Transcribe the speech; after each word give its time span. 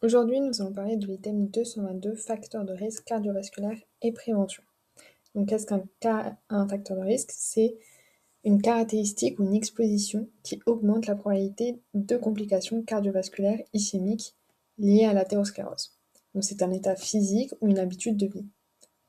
Aujourd'hui, 0.00 0.38
nous 0.38 0.62
allons 0.62 0.72
parler 0.72 0.96
de 0.96 1.08
l'item 1.08 1.48
222, 1.48 2.14
facteurs 2.14 2.64
de 2.64 2.72
risque 2.72 3.02
cardiovasculaire 3.02 3.76
et 4.00 4.12
prévention. 4.12 4.62
Donc, 5.34 5.48
qu'est-ce 5.48 5.66
qu'un 5.66 5.82
facteur 6.68 6.96
de 6.96 7.02
risque 7.02 7.32
C'est 7.32 7.76
une 8.44 8.62
caractéristique 8.62 9.40
ou 9.40 9.42
une 9.42 9.56
exposition 9.56 10.28
qui 10.44 10.60
augmente 10.66 11.08
la 11.08 11.16
probabilité 11.16 11.82
de 11.94 12.16
complications 12.16 12.80
cardiovasculaires 12.82 13.58
ischémiques 13.72 14.36
liées 14.78 15.04
à 15.04 15.12
l'athérosclérose. 15.12 15.98
Donc, 16.32 16.44
c'est 16.44 16.62
un 16.62 16.70
état 16.70 16.94
physique 16.94 17.52
ou 17.60 17.66
une 17.66 17.80
habitude 17.80 18.16
de 18.16 18.26
vie. 18.26 18.46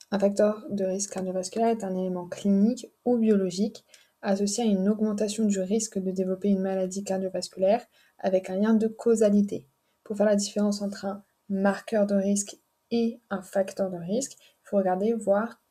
Un 0.09 0.17
facteur 0.17 0.65
de 0.71 0.85
risque 0.85 1.13
cardiovasculaire 1.13 1.69
est 1.69 1.83
un 1.83 1.95
élément 1.95 2.25
clinique 2.25 2.91
ou 3.05 3.15
biologique 3.17 3.85
associé 4.23 4.63
à 4.63 4.67
une 4.67 4.89
augmentation 4.89 5.45
du 5.45 5.59
risque 5.59 5.99
de 5.99 6.09
développer 6.09 6.49
une 6.49 6.63
maladie 6.63 7.03
cardiovasculaire 7.03 7.85
avec 8.17 8.49
un 8.49 8.55
lien 8.55 8.73
de 8.73 8.87
causalité 8.87 9.67
pour 10.09 10.17
faire 10.17 10.25
la 10.25 10.35
différence 10.35 10.81
entre 10.81 11.05
un 11.05 11.23
marqueur 11.49 12.07
de 12.07 12.15
risque 12.15 12.57
et 12.89 13.21
un 13.29 13.43
facteur 13.43 13.91
de 13.91 13.97
risque, 13.97 14.35
il 14.39 14.67
faut 14.67 14.77
regarder, 14.77 15.13
voir 15.13 15.61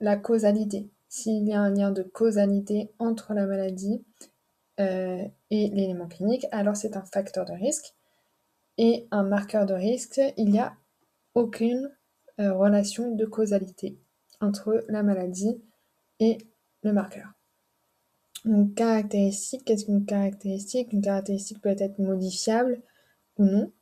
la 0.00 0.18
causalité. 0.18 0.90
S'il 1.08 1.48
y 1.48 1.54
a 1.54 1.60
un 1.62 1.70
lien 1.70 1.90
de 1.90 2.02
causalité 2.02 2.92
entre 2.98 3.32
la 3.32 3.46
maladie 3.46 4.04
euh, 4.80 5.24
et 5.48 5.70
l'élément 5.70 6.08
clinique, 6.08 6.44
alors 6.52 6.76
c'est 6.76 6.94
un 6.94 7.04
facteur 7.04 7.46
de 7.46 7.54
risque. 7.54 7.94
Et 8.76 9.08
un 9.12 9.22
marqueur 9.22 9.64
de 9.64 9.72
risque, 9.72 10.20
il 10.36 10.50
n'y 10.50 10.60
a 10.60 10.74
aucune 11.34 11.90
euh, 12.38 12.52
relation 12.52 13.14
de 13.14 13.24
causalité 13.24 13.98
entre 14.42 14.84
la 14.90 15.02
maladie 15.02 15.58
et 16.18 16.36
le 16.82 16.92
marqueur. 16.92 17.32
Une 18.44 18.74
caractéristique, 18.74 19.64
qu'est-ce 19.64 19.86
qu'une 19.86 20.04
caractéristique? 20.04 20.92
Une 20.92 21.00
caractéristique 21.00 21.62
peut 21.62 21.74
être 21.78 21.98
modifiable 21.98 22.82
ou 23.38 23.44
non. 23.46 23.72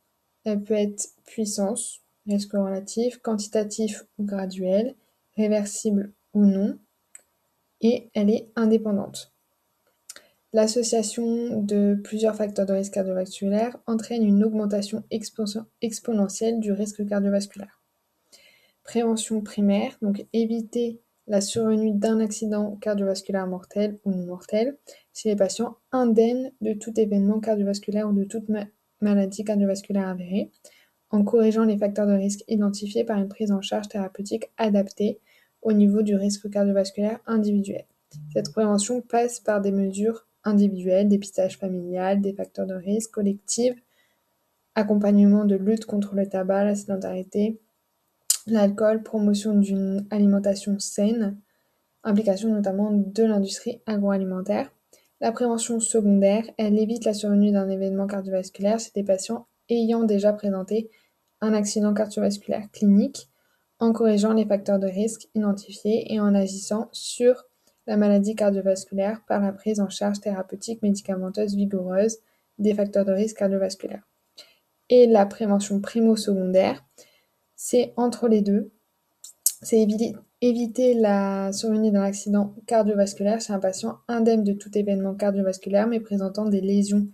Elle 0.45 0.63
peut 0.63 0.73
être 0.73 1.09
puissance, 1.25 2.01
risque 2.27 2.53
relatif, 2.53 3.17
quantitatif 3.17 4.05
ou 4.17 4.25
graduel, 4.25 4.95
réversible 5.35 6.13
ou 6.33 6.45
non, 6.45 6.77
et 7.81 8.09
elle 8.13 8.29
est 8.29 8.49
indépendante. 8.55 9.33
L'association 10.51 11.61
de 11.61 11.99
plusieurs 12.03 12.35
facteurs 12.35 12.65
de 12.65 12.73
risque 12.73 12.93
cardiovasculaire 12.93 13.77
entraîne 13.85 14.23
une 14.23 14.43
augmentation 14.43 15.03
exponentielle 15.11 16.59
du 16.59 16.71
risque 16.71 17.05
cardiovasculaire. 17.05 17.81
Prévention 18.83 19.41
primaire, 19.41 19.95
donc 20.01 20.25
éviter 20.33 21.01
la 21.27 21.41
survenue 21.41 21.91
d'un 21.93 22.19
accident 22.19 22.75
cardiovasculaire 22.77 23.45
mortel 23.45 23.99
ou 24.03 24.11
non 24.11 24.25
mortel 24.25 24.75
chez 25.13 25.29
les 25.29 25.35
patients 25.35 25.77
indemnes 25.91 26.51
de 26.61 26.73
tout 26.73 26.99
événement 26.99 27.39
cardiovasculaire 27.39 28.09
ou 28.09 28.13
de 28.13 28.23
toute 28.23 28.49
maladie 29.01 29.43
cardiovasculaire 29.43 30.07
avérée, 30.07 30.51
en 31.09 31.23
corrigeant 31.23 31.63
les 31.63 31.77
facteurs 31.77 32.07
de 32.07 32.13
risque 32.13 32.43
identifiés 32.47 33.03
par 33.03 33.17
une 33.17 33.29
prise 33.29 33.51
en 33.51 33.61
charge 33.61 33.87
thérapeutique 33.87 34.51
adaptée 34.57 35.19
au 35.61 35.73
niveau 35.73 36.01
du 36.01 36.15
risque 36.15 36.49
cardiovasculaire 36.49 37.19
individuel. 37.25 37.85
Cette 38.33 38.51
prévention 38.51 39.01
passe 39.01 39.39
par 39.39 39.61
des 39.61 39.71
mesures 39.71 40.25
individuelles, 40.43 41.07
dépistage 41.07 41.57
familial, 41.57 42.21
des 42.21 42.33
facteurs 42.33 42.65
de 42.65 42.73
risque 42.73 43.11
collectifs, 43.11 43.81
accompagnement 44.75 45.45
de 45.45 45.55
lutte 45.55 45.85
contre 45.85 46.15
le 46.15 46.27
tabac, 46.27 46.63
la 46.63 46.75
sédentarité, 46.75 47.59
l'alcool, 48.47 49.03
promotion 49.03 49.53
d'une 49.53 50.05
alimentation 50.09 50.79
saine, 50.79 51.37
implication 52.03 52.49
notamment 52.49 52.91
de 52.91 53.23
l'industrie 53.23 53.81
agroalimentaire. 53.85 54.71
La 55.21 55.33
prévention 55.33 55.81
secondaire, 55.81 56.45
elle 56.57 56.79
évite 56.79 57.03
la 57.03 57.13
survenue 57.13 57.51
d'un 57.51 57.69
événement 57.69 58.07
cardiovasculaire 58.07 58.79
chez 58.79 58.91
des 58.95 59.03
patients 59.03 59.47
ayant 59.67 60.03
déjà 60.03 60.31
présenté 60.31 60.89
un 61.41 61.53
accident 61.53 61.93
cardiovasculaire 61.93 62.69
clinique 62.71 63.29
en 63.79 63.91
corrigeant 63.91 64.33
les 64.33 64.45
facteurs 64.45 64.79
de 64.79 64.87
risque 64.87 65.27
identifiés 65.35 66.13
et 66.13 66.19
en 66.19 66.33
agissant 66.35 66.89
sur 66.93 67.45
la 67.85 67.97
maladie 67.97 68.35
cardiovasculaire 68.35 69.21
par 69.27 69.41
la 69.41 69.51
prise 69.51 69.79
en 69.79 69.89
charge 69.89 70.21
thérapeutique 70.21 70.81
médicamenteuse 70.83 71.55
vigoureuse 71.55 72.17
des 72.57 72.73
facteurs 72.73 73.05
de 73.05 73.11
risque 73.11 73.37
cardiovasculaire. 73.37 74.03
Et 74.89 75.05
la 75.07 75.25
prévention 75.25 75.81
primo-secondaire, 75.81 76.83
c'est 77.55 77.93
entre 77.97 78.27
les 78.27 78.41
deux. 78.41 78.71
C'est 79.61 79.79
éviter 79.79 80.15
la 80.41 81.51
survenue 81.51 81.91
d'un 81.91 82.03
accident 82.03 82.55
cardiovasculaire 82.65 83.41
chez 83.41 83.53
un 83.53 83.59
patient 83.59 83.99
indemne 84.07 84.43
de 84.43 84.53
tout 84.53 84.75
événement 84.77 85.15
cardiovasculaire 85.15 85.87
mais 85.87 85.99
présentant 85.99 86.45
des 86.45 86.61
lésions 86.61 87.07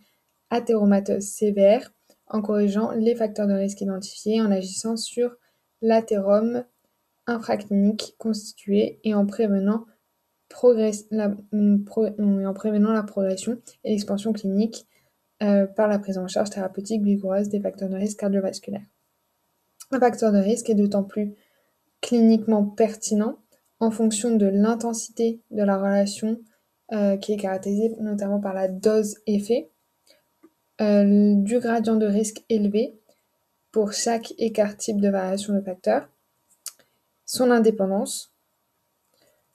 athéromateuses 0.50 1.28
sévères 1.28 1.92
en 2.28 2.42
corrigeant 2.42 2.92
les 2.92 3.16
facteurs 3.16 3.48
de 3.48 3.54
risque 3.54 3.82
identifiés, 3.82 4.42
en 4.42 4.52
agissant 4.52 4.98
sur 4.98 5.36
l'athérome 5.82 6.66
infraclinique 7.28 8.16
constitué 8.18 9.00
et 9.04 9.14
en 9.14 9.26
prévenant, 9.26 9.86
la, 11.12 11.36
en 11.52 12.54
prévenant 12.54 12.94
la 12.94 13.04
progression 13.04 13.60
et 13.84 13.92
l'expansion 13.92 14.34
clinique 14.34 14.88
euh, 15.44 15.66
par 15.66 15.88
la 15.88 16.00
prise 16.00 16.18
en 16.18 16.28
charge 16.28 16.50
thérapeutique 16.50 17.04
vigoureuse 17.04 17.50
des 17.50 17.60
facteurs 17.60 17.90
de 17.90 17.96
risque 17.96 18.20
cardiovasculaires. 18.20 18.86
Un 19.92 20.00
facteur 20.00 20.32
de 20.32 20.38
risque 20.38 20.70
est 20.70 20.76
d'autant 20.76 21.04
plus 21.04 21.36
cliniquement 22.06 22.64
pertinent 22.64 23.40
en 23.80 23.90
fonction 23.90 24.36
de 24.36 24.46
l'intensité 24.46 25.42
de 25.50 25.64
la 25.64 25.80
relation 25.80 26.40
euh, 26.92 27.18
qui 27.18 27.34
est 27.34 27.38
caractérisée 27.38 27.96
notamment 28.00 28.40
par 28.40 28.54
la 28.54 28.68
dose-effet, 28.68 29.72
euh, 30.82 31.34
du 31.34 31.58
gradient 31.58 31.96
de 31.96 32.06
risque 32.06 32.44
élevé 32.48 32.96
pour 33.72 33.92
chaque 33.92 34.36
écart 34.38 34.78
type 34.78 35.02
de 35.02 35.10
variation 35.10 35.56
de 35.56 35.62
facteur, 35.62 36.08
son 37.26 37.50
indépendance, 37.50 38.32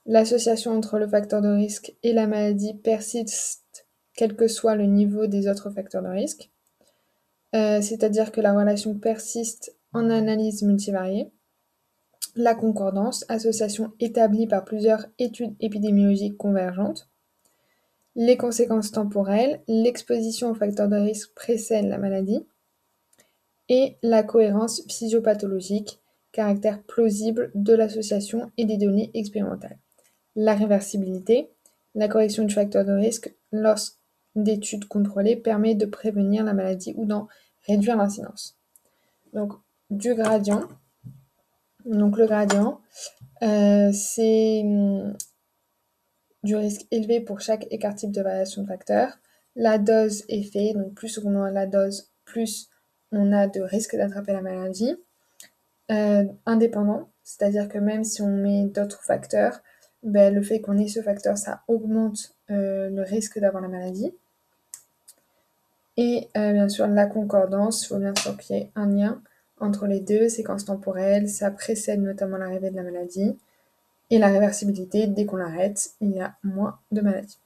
l'association 0.05 0.75
entre 0.75 0.99
le 0.99 1.07
facteur 1.07 1.41
de 1.41 1.47
risque 1.47 1.95
et 2.03 2.11
la 2.11 2.27
maladie 2.27 2.73
persiste 2.73 3.87
quel 4.13 4.35
que 4.35 4.49
soit 4.49 4.75
le 4.75 4.87
niveau 4.87 5.25
des 5.25 5.47
autres 5.47 5.69
facteurs 5.69 6.03
de 6.03 6.09
risque, 6.09 6.51
euh, 7.55 7.81
c'est-à-dire 7.81 8.33
que 8.33 8.41
la 8.41 8.51
relation 8.51 8.93
persiste 8.93 9.73
en 9.93 10.09
analyse 10.09 10.63
multivariée, 10.63 11.31
la 12.35 12.55
concordance, 12.55 13.25
association 13.27 13.91
établie 13.99 14.47
par 14.47 14.63
plusieurs 14.63 15.05
études 15.19 15.55
épidémiologiques 15.59 16.37
convergentes, 16.37 17.09
les 18.15 18.37
conséquences 18.37 18.91
temporelles, 18.91 19.61
l'exposition 19.67 20.51
aux 20.51 20.55
facteurs 20.55 20.89
de 20.89 20.97
risque 20.97 21.33
précède 21.33 21.87
la 21.87 21.97
maladie, 21.97 22.45
et 23.69 23.95
la 24.01 24.23
cohérence 24.23 24.81
physiopathologique, 24.89 26.01
caractère 26.33 26.83
plausible 26.83 27.51
de 27.55 27.73
l'association 27.73 28.51
et 28.57 28.65
des 28.65 28.77
données 28.77 29.11
expérimentales. 29.13 29.77
La 30.35 30.55
réversibilité, 30.55 31.49
la 31.95 32.07
correction 32.07 32.43
du 32.43 32.53
facteur 32.53 32.85
de 32.85 32.91
risque 32.91 33.33
lors 33.51 33.79
d'études 34.35 34.85
contrôlées 34.85 35.35
permet 35.35 35.75
de 35.75 35.85
prévenir 35.85 36.43
la 36.43 36.53
maladie 36.53 36.93
ou 36.97 37.05
d'en 37.05 37.27
réduire 37.67 37.97
l'incidence. 37.97 38.57
Donc, 39.33 39.53
du 39.89 40.15
gradient. 40.15 40.67
Donc, 41.85 42.17
le 42.17 42.25
gradient, 42.25 42.81
euh, 43.43 43.91
c'est 43.91 44.61
hum, 44.63 45.15
du 46.43 46.55
risque 46.55 46.85
élevé 46.91 47.21
pour 47.21 47.41
chaque 47.41 47.67
écart 47.71 47.95
type 47.95 48.11
de 48.11 48.21
variation 48.21 48.63
de 48.63 48.67
facteur. 48.67 49.17
La 49.55 49.77
dose 49.77 50.23
effet, 50.29 50.73
donc 50.73 50.93
plus 50.93 51.19
on 51.23 51.41
a 51.41 51.51
la 51.51 51.65
dose, 51.65 52.11
plus 52.25 52.69
on 53.11 53.31
a 53.33 53.47
de 53.47 53.61
risque 53.61 53.95
d'attraper 53.95 54.33
la 54.33 54.41
maladie. 54.41 54.95
Euh, 55.91 56.23
indépendant, 56.45 57.09
c'est-à-dire 57.23 57.67
que 57.67 57.77
même 57.77 58.03
si 58.03 58.21
on 58.21 58.29
met 58.29 58.63
d'autres 58.63 59.03
facteurs, 59.03 59.61
ben, 60.03 60.33
le 60.33 60.41
fait 60.41 60.61
qu'on 60.61 60.77
ait 60.77 60.87
ce 60.87 61.01
facteur, 61.01 61.37
ça 61.37 61.63
augmente 61.67 62.35
euh, 62.49 62.89
le 62.89 63.01
risque 63.01 63.39
d'avoir 63.39 63.61
la 63.61 63.67
maladie. 63.67 64.11
Et 65.97 66.29
bien 66.33 66.69
sûr, 66.69 66.87
la 66.87 67.05
concordance, 67.05 67.83
il 67.83 67.87
faut 67.87 67.99
bien 67.99 68.15
sûr 68.15 68.35
qu'il 68.37 68.55
y 68.55 68.59
ait 68.59 68.71
un 68.75 68.87
lien 68.87 69.21
entre 69.61 69.87
les 69.87 69.99
deux, 69.99 70.29
séquences 70.29 70.65
temporelles, 70.65 71.29
ça 71.29 71.51
précède 71.51 72.01
notamment 72.01 72.37
l'arrivée 72.37 72.71
de 72.71 72.75
la 72.75 72.83
maladie. 72.83 73.37
Et 74.09 74.19
la 74.19 74.27
réversibilité, 74.27 75.07
dès 75.07 75.25
qu'on 75.25 75.37
l'arrête, 75.37 75.91
il 76.01 76.11
y 76.11 76.19
a 76.19 76.35
moins 76.43 76.79
de 76.91 77.01
maladies. 77.01 77.39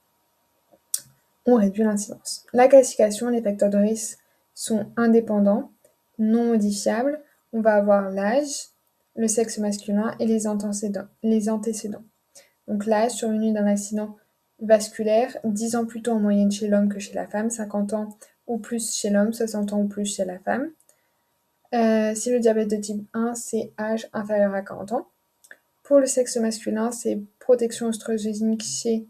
On 1.46 1.56
réduit 1.56 1.84
l'incidence. 1.84 2.46
La 2.54 2.68
classification, 2.68 3.30
les 3.30 3.42
facteurs 3.42 3.70
de 3.70 3.78
risque 3.78 4.18
sont 4.56 4.88
indépendants, 4.98 5.72
non 6.18 6.46
modifiables. 6.46 7.22
On 7.54 7.62
va 7.62 7.76
avoir 7.76 8.10
l'âge, 8.10 8.70
le 9.16 9.28
sexe 9.28 9.60
masculin 9.60 10.16
et 10.20 10.26
les 10.26 10.48
antécédents. 10.48 11.08
Les 11.22 11.50
antécédents. 11.50 12.04
Donc 12.68 12.88
l'âge 12.88 13.12
survenu 13.12 13.54
d'un 13.54 13.68
accident 13.68 14.16
vasculaire, 14.60 15.38
10 15.44 15.76
ans 15.76 15.86
plus 15.86 16.02
tôt 16.02 16.12
en 16.12 16.20
moyenne 16.20 16.52
chez 16.52 16.68
l'homme 16.68 16.90
que 16.90 17.00
chez 17.00 17.14
la 17.14 17.28
femme, 17.28 17.50
50 17.50 17.94
ans 17.94 18.18
ou 18.48 18.58
plus 18.58 18.96
chez 18.96 19.10
l'homme, 19.10 19.34
60 19.34 19.74
ans 19.74 19.82
ou 19.82 19.88
plus 19.88 20.06
chez 20.06 20.26
la 20.26 20.40
femme. 20.40 20.72
Euh, 21.76 22.16
si 22.16 22.32
le 22.32 22.40
diabète 22.40 22.70
de 22.70 22.78
type 22.78 23.06
1, 23.14 23.36
c'est 23.36 23.74
âge 23.78 24.08
inférieur 24.14 24.54
à 24.54 24.62
40 24.62 24.94
ans. 24.94 25.08
Pour 25.84 26.00
le 26.00 26.06
sexe 26.06 26.38
masculin, 26.38 26.92
c'est 26.92 27.20
protection 27.40 27.88
oestrogénique 27.88 28.64
chez 28.64 29.06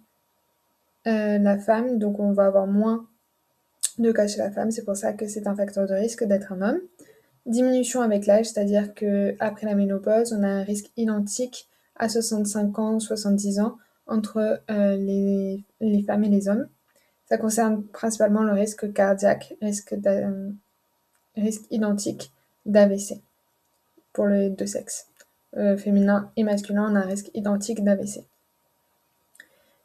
euh, 1.07 1.37
la 1.37 1.59
femme, 1.59 1.99
donc 1.99 2.19
on 2.19 2.33
va 2.33 2.47
avoir 2.47 2.65
moins 2.65 3.05
de 3.99 4.11
cas 4.11 4.27
chez 4.27 4.39
la 4.39 4.51
femme, 4.51 4.71
c'est 4.71 4.83
pour 4.83 4.97
ça 4.97 5.13
que 5.13 5.27
c'est 5.27 5.47
un 5.47 5.55
facteur 5.55 5.87
de 5.87 5.93
risque 5.93 6.23
d'être 6.23 6.51
un 6.51 6.61
homme. 6.61 6.79
Diminution 7.45 8.01
avec 8.01 8.25
l'âge, 8.25 8.47
c'est-à-dire 8.47 8.93
qu'après 8.95 9.67
la 9.67 9.75
ménopause, 9.75 10.33
on 10.33 10.41
a 10.41 10.47
un 10.47 10.63
risque 10.63 10.91
identique 10.97 11.69
à 11.95 12.09
65 12.09 12.79
ans, 12.79 12.99
70 12.99 13.59
ans 13.59 13.77
entre 14.07 14.59
euh, 14.71 14.95
les, 14.97 16.03
femmes 16.03 16.23
et 16.23 16.29
les 16.29 16.49
hommes. 16.49 16.67
Ça 17.29 17.37
concerne 17.37 17.83
principalement 17.83 18.43
le 18.43 18.53
risque 18.53 18.91
cardiaque, 18.91 19.55
risque 19.61 19.95
identique 21.69 22.31
d'AVC 22.65 23.21
pour 24.13 24.27
les 24.27 24.49
deux 24.49 24.65
sexes. 24.65 25.07
Euh, 25.57 25.77
féminin 25.77 26.31
et 26.35 26.43
masculin, 26.43 26.91
on 26.91 26.95
a 26.95 26.99
un 26.99 27.07
risque 27.07 27.31
identique 27.33 27.83
d'AVC. 27.83 28.25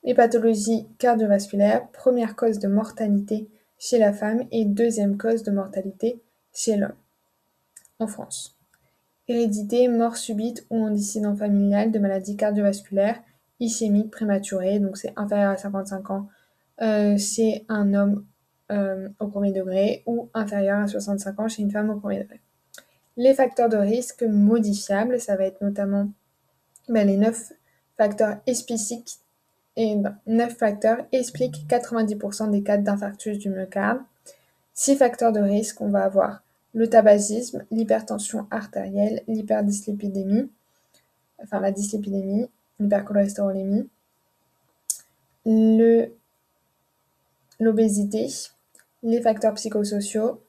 Les 0.03 0.15
pathologies 0.15 0.89
cardiovasculaires, 0.99 1.89
première 1.93 2.35
cause 2.35 2.59
de 2.59 2.69
mortalité 2.69 3.49
chez 3.79 3.99
la 3.99 4.13
femme 4.13 4.45
et 4.51 4.65
deuxième 4.65 5.17
cause 5.17 5.43
de 5.43 5.51
mortalité 5.51 6.21
chez 6.53 6.77
l'homme 6.77 6.97
en 7.99 8.07
France. 8.07 8.57
Hérédité, 9.29 9.89
mort 9.89 10.17
subite 10.17 10.67
ou 10.71 10.85
antécédent 10.85 11.37
familial 11.37 11.93
de 11.93 11.99
maladies 11.99 12.37
cardiovasculaires, 12.37 13.21
ischémique 13.61 14.11
prématurée, 14.11 14.81
donc 14.81 14.97
c'est 14.97 15.13
inférieur 15.17 15.53
à 15.53 15.57
55 15.57 16.11
ans 16.11 16.29
euh, 16.83 17.17
chez 17.17 17.65
un 17.69 17.95
homme 17.95 18.25
euh, 18.73 19.09
au 19.21 19.29
premier 19.29 19.53
degré 19.53 20.03
ou 20.07 20.31
inférieur 20.35 20.81
à 20.81 20.87
65 20.87 21.39
ans 21.41 21.49
chez 21.49 21.63
une 21.63 21.71
femme 21.71 21.91
au 21.91 22.01
premier 22.01 22.21
degré. 22.21 22.41
Les 23.17 23.35
facteurs 23.35 23.69
de 23.69 23.77
risque 23.77 24.23
modifiables, 24.23 25.21
ça 25.21 25.37
va 25.37 25.45
être 25.45 25.61
notamment 25.61 26.09
ben, 26.89 27.07
les 27.07 27.17
9 27.17 27.53
facteurs 27.97 28.39
spécifiques 28.53 29.19
et 29.77 29.97
9 30.27 30.57
facteurs 30.57 31.07
expliquent 31.13 31.67
90% 31.69 32.51
des 32.51 32.63
cas 32.63 32.77
d'infarctus 32.77 33.39
du 33.39 33.51
myocarde. 33.51 34.01
6 34.75 34.97
facteurs 34.97 35.33
de 35.33 35.41
risque, 35.41 35.81
on 35.81 35.91
va 35.91 36.05
avoir 36.05 36.43
le 36.73 36.89
tabagisme, 36.89 37.65
l'hypertension 37.71 38.47
artérielle, 38.51 39.23
l'hyperdyslipidémie, 39.27 40.51
enfin 41.43 41.61
la 41.61 41.73
dyslipidémie, 41.73 42.49
l'hypercholestérolémie, 42.79 43.89
l'obésité, 47.59 48.29
les 49.03 49.21
facteurs 49.21 49.55
psychosociaux 49.55 50.43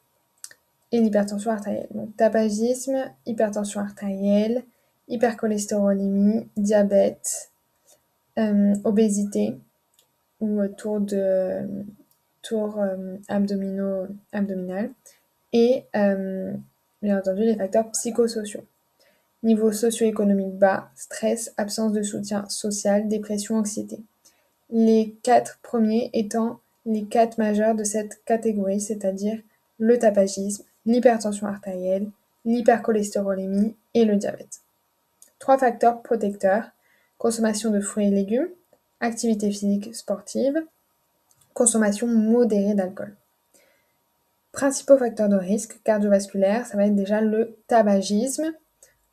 et 0.92 1.00
l'hypertension 1.00 1.52
artérielle. 1.52 1.88
Donc 1.94 2.16
tabagisme, 2.18 3.12
hypertension 3.26 3.80
artérielle, 3.80 4.64
hypercholestérolémie, 5.08 6.48
diabète, 6.58 7.52
euh, 8.40 8.74
obésité 8.84 9.58
ou 10.40 10.66
tour 10.68 11.00
de 11.02 11.62
tour 12.42 12.80
euh, 12.80 13.18
abdominaux 13.28 14.08
abdominal 14.32 14.90
et 15.54 15.84
euh, 15.96 16.54
bien 17.02 17.20
entendu 17.20 17.42
les 17.42 17.56
facteurs 17.56 17.92
psychosociaux. 17.92 18.66
Niveau 19.44 19.72
socio-économique 19.72 20.58
bas, 20.58 20.90
stress, 20.96 21.54
absence 21.58 21.94
de 21.94 22.04
soutien 22.04 22.48
social, 22.48 23.08
dépression, 23.08 23.56
anxiété. 23.56 24.00
Les 24.70 25.16
quatre 25.24 25.60
premiers 25.62 26.10
étant 26.14 26.60
les 26.86 27.04
quatre 27.04 27.38
majeurs 27.38 27.76
de 27.76 27.84
cette 27.84 28.24
catégorie, 28.24 28.82
c'est-à-dire 28.82 29.40
le 29.78 29.98
tabagisme, 29.98 30.64
l'hypertension 30.86 31.48
artérielle, 31.48 32.10
l'hypercholestérolémie 32.46 33.76
et 33.94 34.06
le 34.06 34.16
diabète. 34.16 34.62
Trois 35.40 35.58
facteurs 35.58 36.02
protecteurs, 36.02 36.72
consommation 37.18 37.72
de 37.72 37.80
fruits 37.80 38.08
et 38.08 38.12
légumes, 38.12 38.50
activité 39.00 39.50
physique 39.50 39.94
sportive, 39.96 40.64
consommation 41.54 42.08
modérée 42.08 42.76
d'alcool. 42.76 43.16
Principaux 44.52 44.98
facteurs 44.98 45.30
de 45.30 45.38
risque 45.38 45.82
cardiovasculaire, 45.84 46.66
ça 46.66 46.78
va 46.78 46.86
être 46.86 46.96
déjà 46.96 47.22
le 47.22 47.58
tabagisme. 47.68 48.54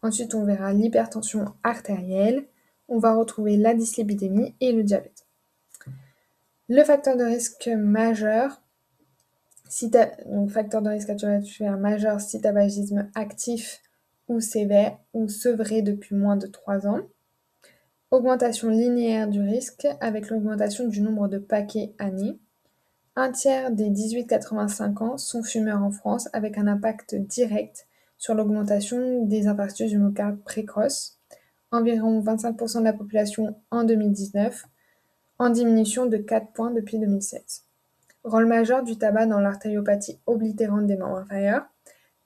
Ensuite, 0.03 0.35
on 0.35 0.45
verra 0.45 0.73
l'hypertension 0.73 1.45
artérielle. 1.63 2.45
On 2.89 2.99
va 2.99 3.15
retrouver 3.15 3.57
la 3.57 3.75
dyslipidémie 3.75 4.55
et 4.61 4.73
le 4.73 4.83
diabète. 4.83 5.27
Le 6.69 6.83
facteur 6.83 7.17
de 7.17 7.25
risque 7.25 7.69
majeur, 7.69 8.61
donc 10.27 10.51
facteur 10.51 10.83
de 10.83 10.91
risque 10.91 11.09
cardiovasculaire 11.09 11.77
majeur 11.77 12.21
si 12.21 12.41
tabagisme 12.41 13.11
actif 13.15 13.83
ou 14.29 14.41
sévère 14.41 14.99
ou 15.13 15.29
sevré 15.29 15.83
depuis 15.83 16.15
moins 16.15 16.37
de 16.37 16.47
3 16.47 16.87
ans. 16.87 17.01
Augmentation 18.11 18.71
linéaire 18.71 19.29
du 19.29 19.41
risque 19.41 19.87
avec 20.01 20.31
l'augmentation 20.31 20.89
du 20.89 21.03
nombre 21.03 21.29
de 21.29 21.39
paquets 21.39 21.95
années. 21.99 22.39
Un 23.17 23.33
tiers 23.33 23.71
des 23.71 23.91
18-85 23.91 25.03
ans 25.03 25.19
sont 25.19 25.43
fumeurs 25.43 25.83
en 25.83 25.91
France 25.91 26.29
avec 26.33 26.57
un 26.57 26.67
impact 26.67 27.15
direct 27.15 27.87
sur 28.17 28.35
l'augmentation 28.35 29.25
des 29.27 29.47
infarctus 29.47 29.91
du 29.91 29.99
myocarde 29.99 30.43
précoce, 30.43 31.19
environ 31.71 32.21
25% 32.23 32.79
de 32.81 32.85
la 32.85 32.93
population 32.93 33.57
en 33.71 33.85
2019, 33.85 34.67
en 35.39 35.51
diminution 35.51 36.07
de 36.07 36.17
4 36.17 36.53
points 36.53 36.71
depuis 36.71 36.99
2016. 36.99 37.68
Rôle 38.29 38.45
majeur 38.45 38.83
du 38.83 38.99
tabac 38.99 39.25
dans 39.25 39.41
l'artériopathie 39.41 40.19
oblitérante 40.27 40.87
des 40.87 40.97
membres 40.97 41.17
inférieurs. 41.17 41.63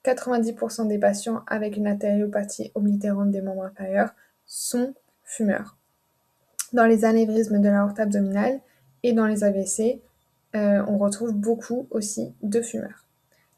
90% 0.04 0.88
des 0.88 0.99
patients 0.99 1.44
avec 1.46 1.76
une 1.76 1.87
artériopathie 1.87 2.72
oblitérante 2.75 3.31
des 3.31 3.40
membres 3.40 3.62
inférieurs 3.62 4.10
sont 4.44 4.94
fumeurs. 5.22 5.76
Dans 6.72 6.87
les 6.87 7.04
anévrismes 7.04 7.60
de 7.60 7.69
l'aorte 7.69 8.00
abdominale 8.00 8.60
et 9.04 9.12
dans 9.12 9.26
les 9.26 9.44
AVC, 9.44 10.02
euh, 10.56 10.84
on 10.88 10.99
retrouve 10.99 11.34
beaucoup 11.34 11.87
aussi 11.90 12.34
de 12.43 12.60
fumeurs. 12.60 13.06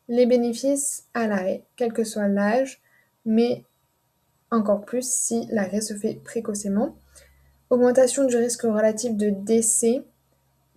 Les 0.08 0.26
bénéfices 0.26 1.06
à 1.14 1.26
l'arrêt, 1.26 1.64
quel 1.76 1.94
que 1.94 2.04
soit 2.04 2.28
l'âge, 2.28 2.82
mais 3.24 3.64
encore 4.50 4.84
plus 4.84 5.08
si 5.08 5.48
l'arrêt 5.50 5.80
se 5.80 5.94
fait 5.94 6.20
précocement. 6.22 6.94
Augmentation 7.70 8.26
du 8.26 8.36
risque 8.36 8.64
relatif 8.64 9.16
de 9.16 9.30
décès 9.30 10.04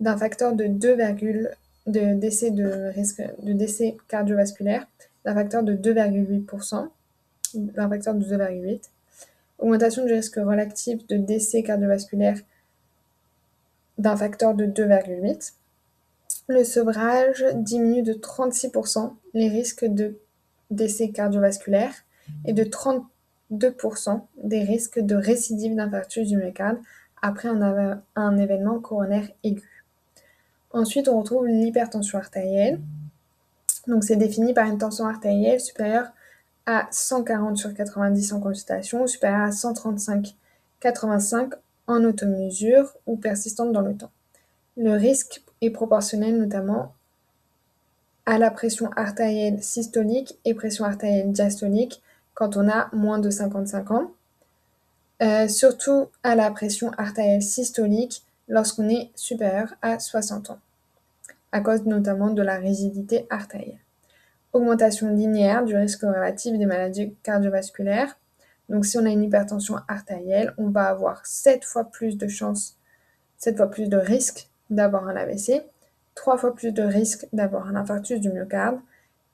d'un 0.00 0.16
facteur 0.16 0.54
de 0.54 0.66
2, 0.66 0.96
de 1.86 2.14
décès 2.14 2.50
de 2.50 2.92
risque 2.94 3.22
de 3.42 3.52
décès 3.52 3.96
cardiovasculaire 4.08 4.86
d'un 5.24 5.34
facteur 5.34 5.62
de 5.62 5.74
2,8%, 5.74 6.88
d'un 7.54 7.88
facteur 7.88 8.14
de 8.14 8.24
2,8. 8.24 8.80
Augmentation 9.58 10.04
du 10.04 10.12
risque 10.12 10.36
relatif 10.36 11.06
de 11.08 11.16
décès 11.16 11.62
cardiovasculaire 11.62 12.38
d'un 13.98 14.16
facteur 14.16 14.54
de 14.54 14.66
2,8. 14.66 15.54
Le 16.46 16.64
sevrage 16.64 17.44
diminue 17.54 18.02
de 18.02 18.14
36% 18.14 19.12
les 19.34 19.48
risques 19.48 19.84
de 19.84 20.18
décès 20.70 21.10
cardiovasculaire 21.10 21.92
et 22.46 22.52
de 22.52 22.64
32% 22.64 24.20
des 24.44 24.62
risques 24.62 25.00
de 25.00 25.16
récidive 25.16 25.74
d'infarctus 25.74 26.28
du 26.28 26.36
myocarde 26.36 26.78
après 27.20 27.48
un, 27.48 28.00
un 28.14 28.38
événement 28.38 28.78
coronaire 28.78 29.28
aigu. 29.42 29.77
Ensuite, 30.72 31.08
on 31.08 31.18
retrouve 31.20 31.46
l'hypertension 31.46 32.18
artérielle. 32.18 32.80
Donc, 33.86 34.04
c'est 34.04 34.16
défini 34.16 34.52
par 34.52 34.66
une 34.66 34.78
tension 34.78 35.06
artérielle 35.06 35.60
supérieure 35.60 36.08
à 36.66 36.86
140 36.90 37.56
sur 37.56 37.72
90 37.72 38.32
en 38.34 38.40
consultation, 38.40 39.02
ou 39.02 39.06
supérieure 39.06 39.46
à 39.46 39.52
135 39.52 40.34
85 40.80 41.54
en 41.86 42.04
automesure 42.04 42.92
ou 43.06 43.16
persistante 43.16 43.72
dans 43.72 43.80
le 43.80 43.96
temps. 43.96 44.10
Le 44.76 44.92
risque 44.92 45.42
est 45.60 45.70
proportionnel 45.70 46.38
notamment 46.38 46.94
à 48.26 48.38
la 48.38 48.50
pression 48.50 48.90
artérielle 48.94 49.62
systolique 49.62 50.38
et 50.44 50.54
pression 50.54 50.84
artérielle 50.84 51.32
diastolique 51.32 52.02
quand 52.34 52.56
on 52.56 52.68
a 52.68 52.88
moins 52.92 53.18
de 53.18 53.30
55 53.30 53.90
ans, 53.90 54.12
euh, 55.22 55.48
surtout 55.48 56.08
à 56.22 56.36
la 56.36 56.50
pression 56.50 56.92
artérielle 56.98 57.42
systolique 57.42 58.22
lorsqu'on 58.48 58.88
est 58.88 59.10
supérieur 59.14 59.74
à 59.82 59.98
60 59.98 60.50
ans, 60.50 60.58
à 61.52 61.60
cause 61.60 61.84
notamment 61.84 62.30
de 62.30 62.42
la 62.42 62.56
rigidité 62.56 63.26
artérielle. 63.30 63.80
Augmentation 64.52 65.08
linéaire 65.14 65.64
du 65.64 65.76
risque 65.76 66.00
relatif 66.00 66.58
des 66.58 66.66
maladies 66.66 67.14
cardiovasculaires. 67.22 68.18
Donc 68.68 68.86
si 68.86 68.98
on 68.98 69.04
a 69.04 69.10
une 69.10 69.22
hypertension 69.22 69.76
artérielle, 69.88 70.54
on 70.58 70.70
va 70.70 70.86
avoir 70.86 71.24
7 71.26 71.64
fois 71.64 71.84
plus 71.84 72.16
de 72.16 72.28
chances, 72.28 72.76
7 73.38 73.56
fois 73.56 73.70
plus 73.70 73.88
de 73.88 73.96
risques 73.96 74.48
d'avoir 74.70 75.08
un 75.08 75.16
AVC, 75.16 75.62
trois 76.14 76.36
fois 76.36 76.54
plus 76.54 76.72
de 76.72 76.82
risque 76.82 77.26
d'avoir 77.32 77.68
un 77.68 77.76
infarctus 77.76 78.20
du 78.20 78.30
myocarde 78.30 78.80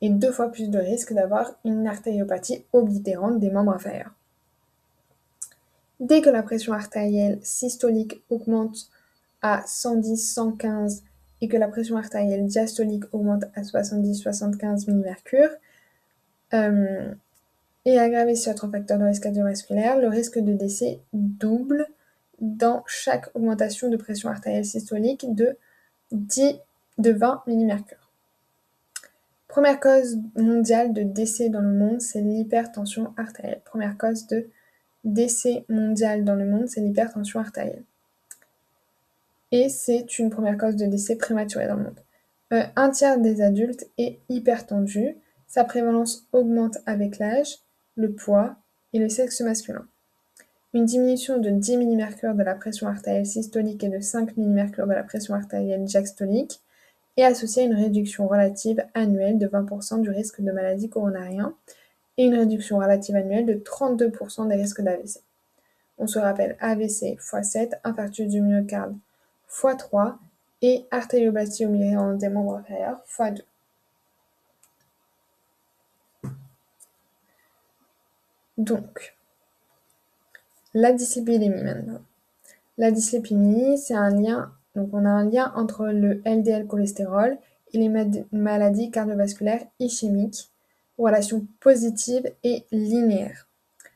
et 0.00 0.10
deux 0.10 0.32
fois 0.32 0.50
plus 0.50 0.68
de 0.68 0.78
risque 0.78 1.12
d'avoir 1.12 1.52
une 1.64 1.86
artériopathie 1.86 2.64
oblitérante 2.72 3.40
des 3.40 3.50
membres 3.50 3.72
inférieurs. 3.72 4.12
Dès 6.00 6.20
que 6.20 6.30
la 6.30 6.42
pression 6.42 6.72
artérielle 6.72 7.38
systolique 7.42 8.22
augmente 8.28 8.90
à 9.44 9.60
110-115 9.66 11.02
et 11.42 11.48
que 11.48 11.58
la 11.58 11.68
pression 11.68 11.98
artérielle 11.98 12.46
diastolique 12.46 13.04
augmente 13.12 13.44
à 13.54 13.60
70-75 13.60 14.90
mmHg, 14.90 15.50
euh, 16.54 17.14
et 17.84 17.98
aggravé 17.98 18.36
sur 18.36 18.52
autre 18.52 18.70
facteur 18.70 18.98
de 18.98 19.04
risque 19.04 19.24
cardiovasculaire, 19.24 19.98
le 19.98 20.08
risque 20.08 20.38
de 20.38 20.54
décès 20.54 21.00
double 21.12 21.86
dans 22.40 22.82
chaque 22.86 23.28
augmentation 23.34 23.90
de 23.90 23.98
pression 23.98 24.30
artérielle 24.30 24.64
systolique 24.64 25.26
de 25.34 25.58
10 26.12 26.54
de 26.96 27.10
20 27.10 27.42
mmHg. 27.46 27.98
Première 29.46 29.78
cause 29.78 30.16
mondiale 30.36 30.94
de 30.94 31.02
décès 31.02 31.50
dans 31.50 31.60
le 31.60 31.74
monde, 31.74 32.00
c'est 32.00 32.22
l'hypertension 32.22 33.12
artérielle. 33.18 33.60
Première 33.66 33.98
cause 33.98 34.26
de 34.26 34.48
décès 35.04 35.66
mondial 35.68 36.24
dans 36.24 36.34
le 36.34 36.46
monde, 36.46 36.66
c'est 36.66 36.80
l'hypertension 36.80 37.40
artérielle. 37.40 37.84
Et 39.56 39.68
c'est 39.68 40.18
une 40.18 40.30
première 40.30 40.58
cause 40.58 40.74
de 40.74 40.84
décès 40.84 41.14
prématuré 41.14 41.68
dans 41.68 41.76
le 41.76 41.84
monde. 41.84 42.00
Euh, 42.52 42.64
un 42.74 42.90
tiers 42.90 43.20
des 43.20 43.40
adultes 43.40 43.86
est 43.98 44.18
hypertendu. 44.28 45.14
Sa 45.46 45.62
prévalence 45.62 46.26
augmente 46.32 46.78
avec 46.86 47.20
l'âge, 47.20 47.58
le 47.94 48.12
poids 48.12 48.56
et 48.92 48.98
le 48.98 49.08
sexe 49.08 49.40
masculin. 49.42 49.86
Une 50.72 50.86
diminution 50.86 51.38
de 51.38 51.50
10 51.50 51.76
mmHg 51.76 52.36
de 52.36 52.42
la 52.42 52.56
pression 52.56 52.88
artérielle 52.88 53.26
systolique 53.26 53.84
et 53.84 53.88
de 53.88 54.00
5 54.00 54.36
mmHg 54.36 54.88
de 54.88 54.92
la 54.92 55.04
pression 55.04 55.34
artérielle 55.34 55.84
diastolique 55.84 56.60
est 57.16 57.22
associée 57.22 57.62
à 57.62 57.66
une 57.66 57.76
réduction 57.76 58.26
relative 58.26 58.84
annuelle 58.94 59.38
de 59.38 59.46
20% 59.46 60.00
du 60.00 60.10
risque 60.10 60.40
de 60.40 60.50
maladie 60.50 60.88
coronarien 60.88 61.54
et 62.16 62.24
une 62.24 62.34
réduction 62.34 62.78
relative 62.78 63.14
annuelle 63.14 63.46
de 63.46 63.54
32% 63.54 64.48
des 64.48 64.56
risques 64.56 64.82
d'AVC. 64.82 65.20
On 65.98 66.08
se 66.08 66.18
rappelle 66.18 66.56
AVC 66.58 67.12
x 67.12 67.36
7, 67.42 67.76
infarctus 67.84 68.26
du 68.26 68.40
myocarde 68.40 68.96
x 69.62 69.76
3 69.78 70.18
et 70.62 70.86
artérioplastie 70.90 71.66
milieu 71.66 72.16
des 72.16 72.28
membres 72.28 72.56
inférieurs 72.56 73.00
x 73.06 73.34
2. 73.34 73.42
Donc, 78.58 79.16
la 80.74 80.92
dyslipidémie 80.92 81.62
maintenant. 81.62 82.00
La 82.78 82.90
dyslipidémie, 82.90 83.78
c'est 83.78 83.94
un 83.94 84.10
lien, 84.10 84.52
donc 84.74 84.90
on 84.92 85.04
a 85.04 85.08
un 85.08 85.28
lien 85.28 85.52
entre 85.56 85.86
le 85.86 86.22
LDL 86.24 86.66
cholestérol 86.66 87.38
et 87.72 87.78
les 87.78 87.90
maladies 88.32 88.90
cardiovasculaires 88.90 89.64
ischémiques, 89.80 90.50
relation 90.98 91.46
positive 91.60 92.32
et 92.42 92.64
linéaire. 92.70 93.48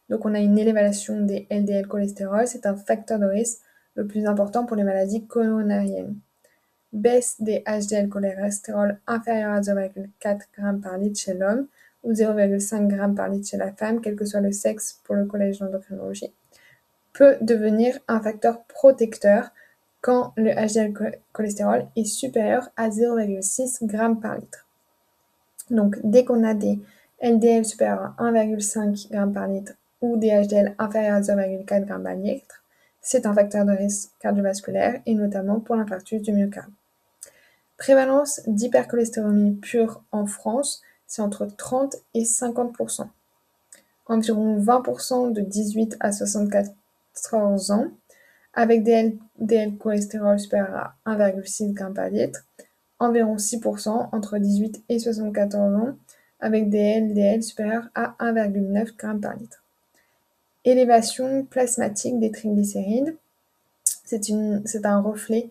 Donc 0.09 0.25
on 0.25 0.35
a 0.35 0.41
une 0.41 0.59
élévation 0.59 1.21
des 1.21 1.47
LDL 1.51 1.87
cholestérol, 1.87 2.47
c'est 2.47 2.67
un 2.67 2.77
facteur 2.77 3.19
de 3.19 3.27
risque 3.27 3.61
le 3.99 4.07
plus 4.07 4.27
important 4.27 4.65
pour 4.65 4.77
les 4.77 4.85
maladies 4.85 5.27
coronariennes. 5.27 6.15
Baisse 6.93 7.37
des 7.41 7.65
HDL 7.67 8.09
cholestérol 8.09 8.99
inférieur 9.07 9.53
à 9.53 9.61
0,4 9.61 9.93
g 10.23 10.81
par 10.83 10.97
litre 10.97 11.21
chez 11.21 11.35
l'homme 11.35 11.67
ou 12.05 12.13
0,5 12.13 12.89
g 12.89 13.15
par 13.15 13.29
litre 13.29 13.49
chez 13.49 13.57
la 13.57 13.73
femme, 13.73 14.01
quel 14.01 14.15
que 14.17 14.25
soit 14.25 14.41
le 14.41 14.53
sexe 14.53 15.01
pour 15.03 15.17
le 15.17 15.27
collège 15.27 15.59
d'endocrinologie 15.59 16.33
peut 17.13 17.37
devenir 17.41 17.99
un 18.07 18.21
facteur 18.21 18.63
protecteur 18.67 19.51
quand 20.01 20.33
le 20.37 20.53
HDL 20.53 21.19
cholestérol 21.33 21.87
est 21.97 22.05
supérieur 22.05 22.71
à 22.77 22.91
0,6 22.91 23.91
g 23.91 23.99
par 24.23 24.37
litre. 24.37 24.67
Donc, 25.71 25.99
dès 26.05 26.25
qu'on 26.25 26.45
a 26.45 26.55
des 26.55 26.79
LDL 27.21 27.65
supérieurs 27.65 28.15
à 28.17 28.31
1,5 28.31 28.95
g 28.95 29.33
par 29.35 29.49
litre 29.49 29.73
ou 30.01 30.17
des 30.17 30.29
HDL 30.29 30.77
inférieurs 30.79 31.17
à 31.17 31.21
0,4 31.21 31.81
g 31.81 31.85
par 31.87 32.15
litre, 32.15 32.58
c'est 33.11 33.25
un 33.25 33.33
facteur 33.33 33.65
de 33.65 33.73
risque 33.73 34.11
cardiovasculaire 34.21 35.01
et 35.07 35.15
notamment 35.15 35.61
pour 35.61 35.77
l'infarctus 35.77 36.21
du 36.21 36.31
myocarde. 36.31 36.71
Prévalence 37.79 38.43
d'hypercholestérolémie 38.47 39.55
pure 39.55 40.03
en 40.13 40.27
France, 40.27 40.83
c'est 41.07 41.23
entre 41.23 41.47
30 41.47 41.97
et 42.13 42.25
50% 42.25 43.07
Environ 44.05 44.61
20% 44.61 45.33
de 45.33 45.41
18 45.41 45.97
à 46.01 46.13
64 46.13 46.71
ans, 47.71 47.87
avec 48.53 48.83
des 48.83 49.17
LDL 49.41 49.79
cholestérol 49.79 50.39
supérieur 50.39 50.95
à 51.07 51.17
1,6 51.17 51.79
g 51.79 51.95
par 51.95 52.11
litre, 52.11 52.45
environ 52.99 53.37
6% 53.37 54.11
entre 54.13 54.37
18 54.37 54.85
et 54.91 54.99
74 54.99 55.75
ans, 55.77 55.97
avec 56.41 56.69
des 56.69 57.01
LDL 57.01 57.43
supérieurs 57.43 57.89
à 57.95 58.17
1,9 58.21 58.87
g 58.87 59.21
par 59.23 59.35
litre. 59.37 59.65
Élévation 60.71 61.45
plasmatique 61.45 62.21
des 62.21 62.31
triglycérides, 62.31 63.17
c'est 64.05 64.85
un 64.85 65.01
reflet 65.01 65.51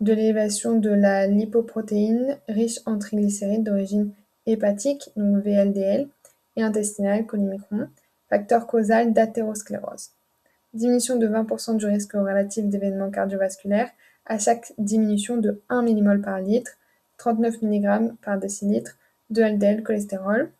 de 0.00 0.12
l'élévation 0.12 0.78
de 0.78 0.90
la 0.90 1.26
lipoprotéine 1.28 2.36
riche 2.48 2.80
en 2.84 2.98
triglycérides 2.98 3.62
d'origine 3.62 4.10
hépatique, 4.46 5.10
donc 5.16 5.44
VLDL, 5.44 6.08
et 6.56 6.62
intestinale, 6.62 7.24
choliomicron, 7.26 7.88
facteur 8.28 8.66
causal 8.66 9.12
d'athérosclérose 9.12 10.10
diminution 10.74 11.16
de 11.16 11.28
20% 11.28 11.76
du 11.76 11.86
risque 11.86 12.12
relatif 12.12 12.66
d'événements 12.66 13.10
cardiovasculaires 13.10 13.90
à 14.26 14.38
chaque 14.38 14.72
diminution 14.78 15.36
de 15.36 15.62
1 15.68 15.82
mmol 15.82 16.20
par 16.20 16.40
litre, 16.40 16.72
39 17.16 17.62
mg 17.62 18.12
par 18.22 18.38
décilitre 18.38 18.96
de 19.30 19.42
LDL 19.42 19.82
cholestérol. 19.82 20.50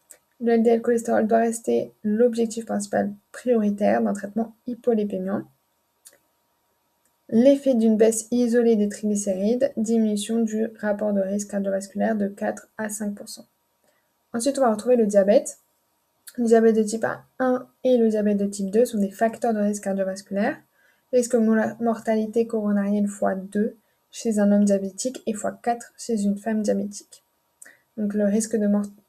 Le 0.41 0.57
LDL 0.57 0.83
cholestérol 0.83 1.27
doit 1.27 1.39
rester 1.39 1.93
l'objectif 2.05 2.65
principal 2.65 3.13
prioritaire 3.33 4.03
d'un 4.03 4.13
traitement 4.13 4.55
hypolipémiant. 4.67 5.43
L'effet 7.31 7.75
d'une 7.75 7.97
baisse 7.97 8.29
isolée 8.31 8.77
des 8.77 8.89
triglycérides, 8.89 9.73
diminution 9.77 10.41
du 10.41 10.69
rapport 10.81 11.13
de 11.13 11.21
risque 11.21 11.51
cardiovasculaire 11.51 12.17
de 12.17 12.29
4 12.29 12.69
à 12.79 12.87
5%. 12.87 13.45
Ensuite, 14.33 14.59
on 14.59 14.63
va 14.63 14.71
retrouver 14.71 14.97
le 14.97 15.07
diabète. 15.07 15.59
Le 16.37 16.47
diabète 16.47 16.77
de 16.77 16.83
type 16.85 17.05
1 17.41 17.67
et 17.85 17.99
le 17.99 18.09
diabète 18.09 18.37
de 18.37 18.47
type 18.47 18.71
2 18.71 18.85
sont 18.85 18.99
des 18.99 19.11
facteurs 19.11 19.53
de 19.53 19.61
risque 19.61 19.85
cardiovasculaire. 19.85 20.57
Risque 21.13 21.35
mortalité 21.35 22.47
coronarienne 22.47 23.07
x2 23.07 23.75
chez 24.11 24.39
un 24.39 24.53
homme 24.53 24.65
diabétique 24.65 25.23
et 25.27 25.33
x4 25.33 25.81
chez 25.99 26.23
une 26.23 26.39
femme 26.39 26.63
diabétique. 26.63 27.25
Donc 27.97 28.15
le 28.15 28.25
risque 28.25 28.57
de 28.57 28.69
mortalité 28.69 29.03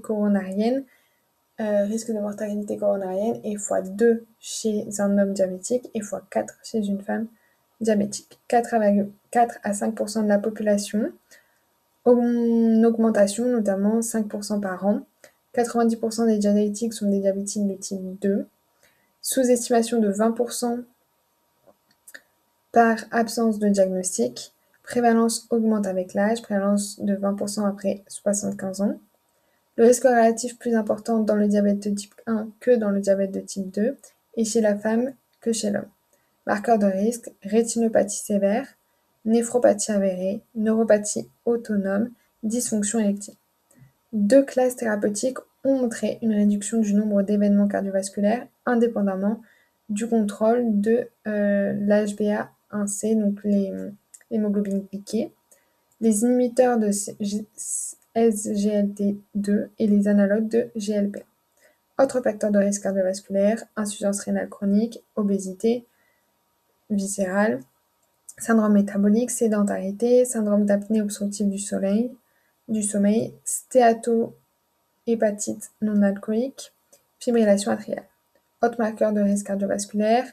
coronarienne, 0.00 0.84
euh, 1.60 1.84
risque 1.84 2.08
de 2.08 2.18
mortalité 2.18 2.76
coronarienne 2.76 3.40
est 3.44 3.54
x2 3.54 4.22
chez 4.40 4.86
un 4.98 5.18
homme 5.18 5.32
diabétique 5.32 5.88
et 5.94 6.00
x4 6.00 6.48
chez 6.62 6.78
une 6.78 7.00
femme 7.00 7.28
diabétique. 7.80 8.40
4 8.48 8.74
à, 8.74 8.92
4 9.30 9.58
à 9.62 9.72
5% 9.72 10.24
de 10.24 10.28
la 10.28 10.38
population 10.38 11.12
en 12.04 12.84
augmentation, 12.84 13.46
notamment 13.46 14.00
5% 14.00 14.60
par 14.60 14.86
an. 14.86 15.02
90% 15.54 16.26
des 16.26 16.38
diabétiques 16.38 16.92
sont 16.92 17.08
des 17.08 17.20
diabétiques 17.20 17.66
de 17.66 17.74
type 17.74 18.20
2. 18.20 18.48
Sous-estimation 19.22 20.00
de 20.00 20.12
20% 20.12 20.84
par 22.72 22.98
absence 23.12 23.58
de 23.60 23.68
diagnostic. 23.68 24.52
Prévalence 24.82 25.46
augmente 25.50 25.86
avec 25.86 26.12
l'âge, 26.12 26.42
prévalence 26.42 27.00
de 27.00 27.14
20% 27.14 27.66
après 27.66 28.02
75 28.08 28.80
ans. 28.82 28.98
Le 29.76 29.84
risque 29.84 30.04
relatif 30.04 30.58
plus 30.58 30.74
important 30.74 31.20
dans 31.20 31.34
le 31.34 31.48
diabète 31.48 31.88
de 31.88 31.94
type 31.94 32.14
1 32.26 32.48
que 32.60 32.76
dans 32.76 32.90
le 32.90 33.00
diabète 33.00 33.32
de 33.32 33.40
type 33.40 33.70
2 33.74 33.96
et 34.36 34.44
chez 34.44 34.60
la 34.60 34.76
femme 34.76 35.12
que 35.40 35.52
chez 35.52 35.70
l'homme. 35.70 35.88
Marqueur 36.46 36.78
de 36.78 36.86
risque, 36.86 37.30
rétinopathie 37.42 38.22
sévère, 38.22 38.66
néphropathie 39.24 39.92
avérée, 39.92 40.42
neuropathie 40.54 41.28
autonome, 41.44 42.10
dysfonction 42.42 43.00
élective. 43.00 43.34
Deux 44.12 44.44
classes 44.44 44.76
thérapeutiques 44.76 45.38
ont 45.64 45.80
montré 45.80 46.18
une 46.22 46.34
réduction 46.34 46.78
du 46.78 46.94
nombre 46.94 47.22
d'événements 47.22 47.66
cardiovasculaires 47.66 48.46
indépendamment 48.66 49.40
du 49.88 50.06
contrôle 50.06 50.80
de 50.80 51.08
euh, 51.26 51.72
l'HbA1c, 51.72 53.18
donc 53.18 53.40
l'hémoglobine 54.30 54.86
glyquée, 54.90 55.32
les 56.00 56.22
inhibiteurs 56.22 56.78
de 56.78 56.90
SGLT2 58.16 59.68
et 59.78 59.86
les 59.86 60.08
analogues 60.08 60.48
de 60.48 60.70
GLP. 60.76 61.24
Autres 61.98 62.22
facteurs 62.22 62.50
de 62.50 62.58
risque 62.58 62.82
cardiovasculaire, 62.82 63.62
insuffisance 63.76 64.20
rénale 64.20 64.48
chronique, 64.48 65.02
obésité 65.16 65.84
viscérale, 66.90 67.60
syndrome 68.38 68.72
métabolique, 68.72 69.30
sédentarité, 69.30 70.24
syndrome 70.24 70.66
d'apnée 70.66 71.02
obstructive 71.02 71.48
du, 71.48 71.58
soleil, 71.58 72.10
du 72.68 72.82
sommeil, 72.82 73.34
stéatohépatite 73.44 75.70
non 75.82 76.02
alcoolique, 76.02 76.72
fibrillation 77.20 77.70
atriale. 77.70 78.08
Autres 78.62 78.78
marqueurs 78.78 79.12
de 79.12 79.20
risque 79.20 79.46
cardiovasculaire, 79.46 80.26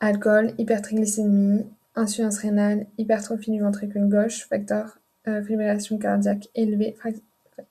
alcool, 0.00 0.54
hypertriglycémie, 0.58 1.66
insuffisance 1.96 2.38
rénale, 2.38 2.86
hypertrophie 2.96 3.50
du 3.50 3.60
ventricule 3.60 4.08
gauche, 4.08 4.46
facteur 4.48 4.99
euh, 5.30 5.42
fibrillation 5.42 5.98
cardiaque 5.98 6.48
élevée, 6.54 6.96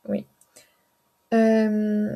oui. 0.08 0.26
Euh, 1.34 2.16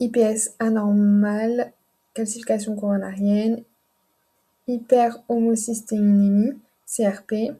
IPS 0.00 0.54
anormal, 0.58 1.72
calcification 2.14 2.76
coronarienne, 2.76 3.62
hyperhomocystéinémie, 4.66 6.58
CRP, 6.86 7.54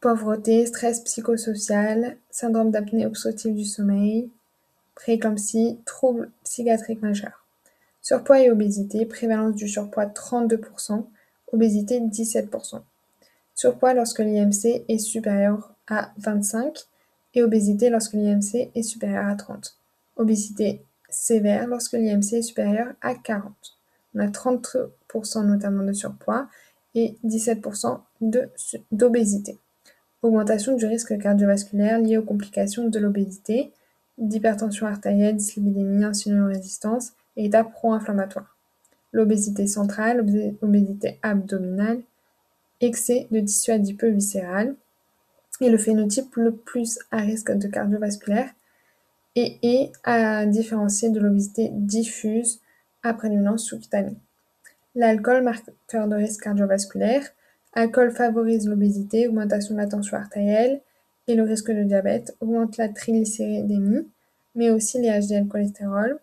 pauvreté, 0.00 0.66
stress 0.66 1.00
psychosocial, 1.00 2.16
syndrome 2.30 2.70
d'apnée 2.70 3.06
obstructive 3.06 3.54
du 3.54 3.64
sommeil, 3.64 4.30
prééclampsie, 4.94 5.78
troubles 5.84 6.30
psychiatriques 6.44 7.02
majeurs. 7.02 7.44
Surpoids 8.02 8.40
et 8.40 8.50
obésité, 8.50 9.04
prévalence 9.06 9.54
du 9.54 9.68
surpoids 9.68 10.06
32%, 10.06 11.04
obésité 11.52 12.00
17%. 12.00 12.80
Surpoids 13.60 13.92
lorsque 13.92 14.20
l'IMC 14.20 14.86
est 14.88 14.96
supérieur 14.96 15.74
à 15.86 16.12
25, 16.16 16.78
et 17.34 17.42
obésité 17.42 17.90
lorsque 17.90 18.14
l'IMC 18.14 18.70
est 18.74 18.82
supérieur 18.82 19.26
à 19.26 19.34
30. 19.34 19.76
Obésité 20.16 20.82
sévère 21.10 21.66
lorsque 21.66 21.92
l'IMC 21.92 22.32
est 22.32 22.40
supérieur 22.40 22.86
à 23.02 23.14
40. 23.14 23.52
On 24.14 24.20
a 24.20 24.28
30% 24.28 25.44
notamment 25.44 25.84
de 25.84 25.92
surpoids 25.92 26.48
et 26.94 27.18
17% 27.22 28.00
d'obésité. 28.92 29.58
Augmentation 30.22 30.74
du 30.74 30.86
risque 30.86 31.18
cardiovasculaire 31.18 31.98
lié 31.98 32.16
aux 32.16 32.22
complications 32.22 32.88
de 32.88 32.98
l'obésité, 32.98 33.72
d'hypertension 34.16 34.86
artérielle, 34.86 35.36
dyslipidémie, 35.36 36.02
insulino-résistance 36.02 37.12
et 37.36 37.44
état 37.44 37.64
pro-inflammatoire. 37.64 38.56
L'obésité 39.12 39.66
centrale, 39.66 40.24
obésité 40.62 41.18
abdominale, 41.22 42.00
excès 42.80 43.26
de 43.30 43.40
tissu 43.40 43.70
adipeux 43.70 44.10
viscéral 44.10 44.74
est 45.60 45.70
le 45.70 45.78
phénotype 45.78 46.34
le 46.36 46.52
plus 46.52 46.98
à 47.10 47.18
risque 47.18 47.52
de 47.52 47.68
cardiovasculaire 47.68 48.50
et 49.36 49.58
est 49.62 49.92
à 50.04 50.46
différencier 50.46 51.10
de 51.10 51.20
l'obésité 51.20 51.70
diffuse 51.72 52.60
à 53.02 53.14
prédominance 53.14 53.64
sous-cutanée. 53.64 54.16
L'alcool, 54.94 55.42
marqueur 55.42 56.08
de 56.08 56.16
risque 56.16 56.42
cardiovasculaire, 56.42 57.24
alcool 57.74 58.10
favorise 58.10 58.66
l'obésité, 58.66 59.28
augmentation 59.28 59.74
de 59.74 59.80
la 59.80 59.86
tension 59.86 60.16
artérielle 60.16 60.80
et 61.28 61.34
le 61.34 61.42
risque 61.44 61.70
de 61.70 61.84
diabète, 61.84 62.36
augmente 62.40 62.76
la 62.76 62.88
triglycéridémie, 62.88 64.08
mais 64.54 64.70
aussi 64.70 65.00
les 65.00 65.10
HDL 65.10 65.46
cholestérol, 65.46 66.18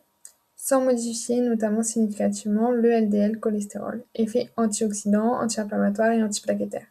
sans 0.67 0.81
modifier 0.81 1.39
notamment 1.39 1.81
significativement 1.81 2.71
le 2.71 2.89
LDL 2.89 3.39
cholestérol, 3.39 4.03
effet 4.15 4.49
antioxydant, 4.57 5.39
anti-inflammatoire 5.39 6.11
et 6.11 6.21
antiplaquettaire. 6.21 6.87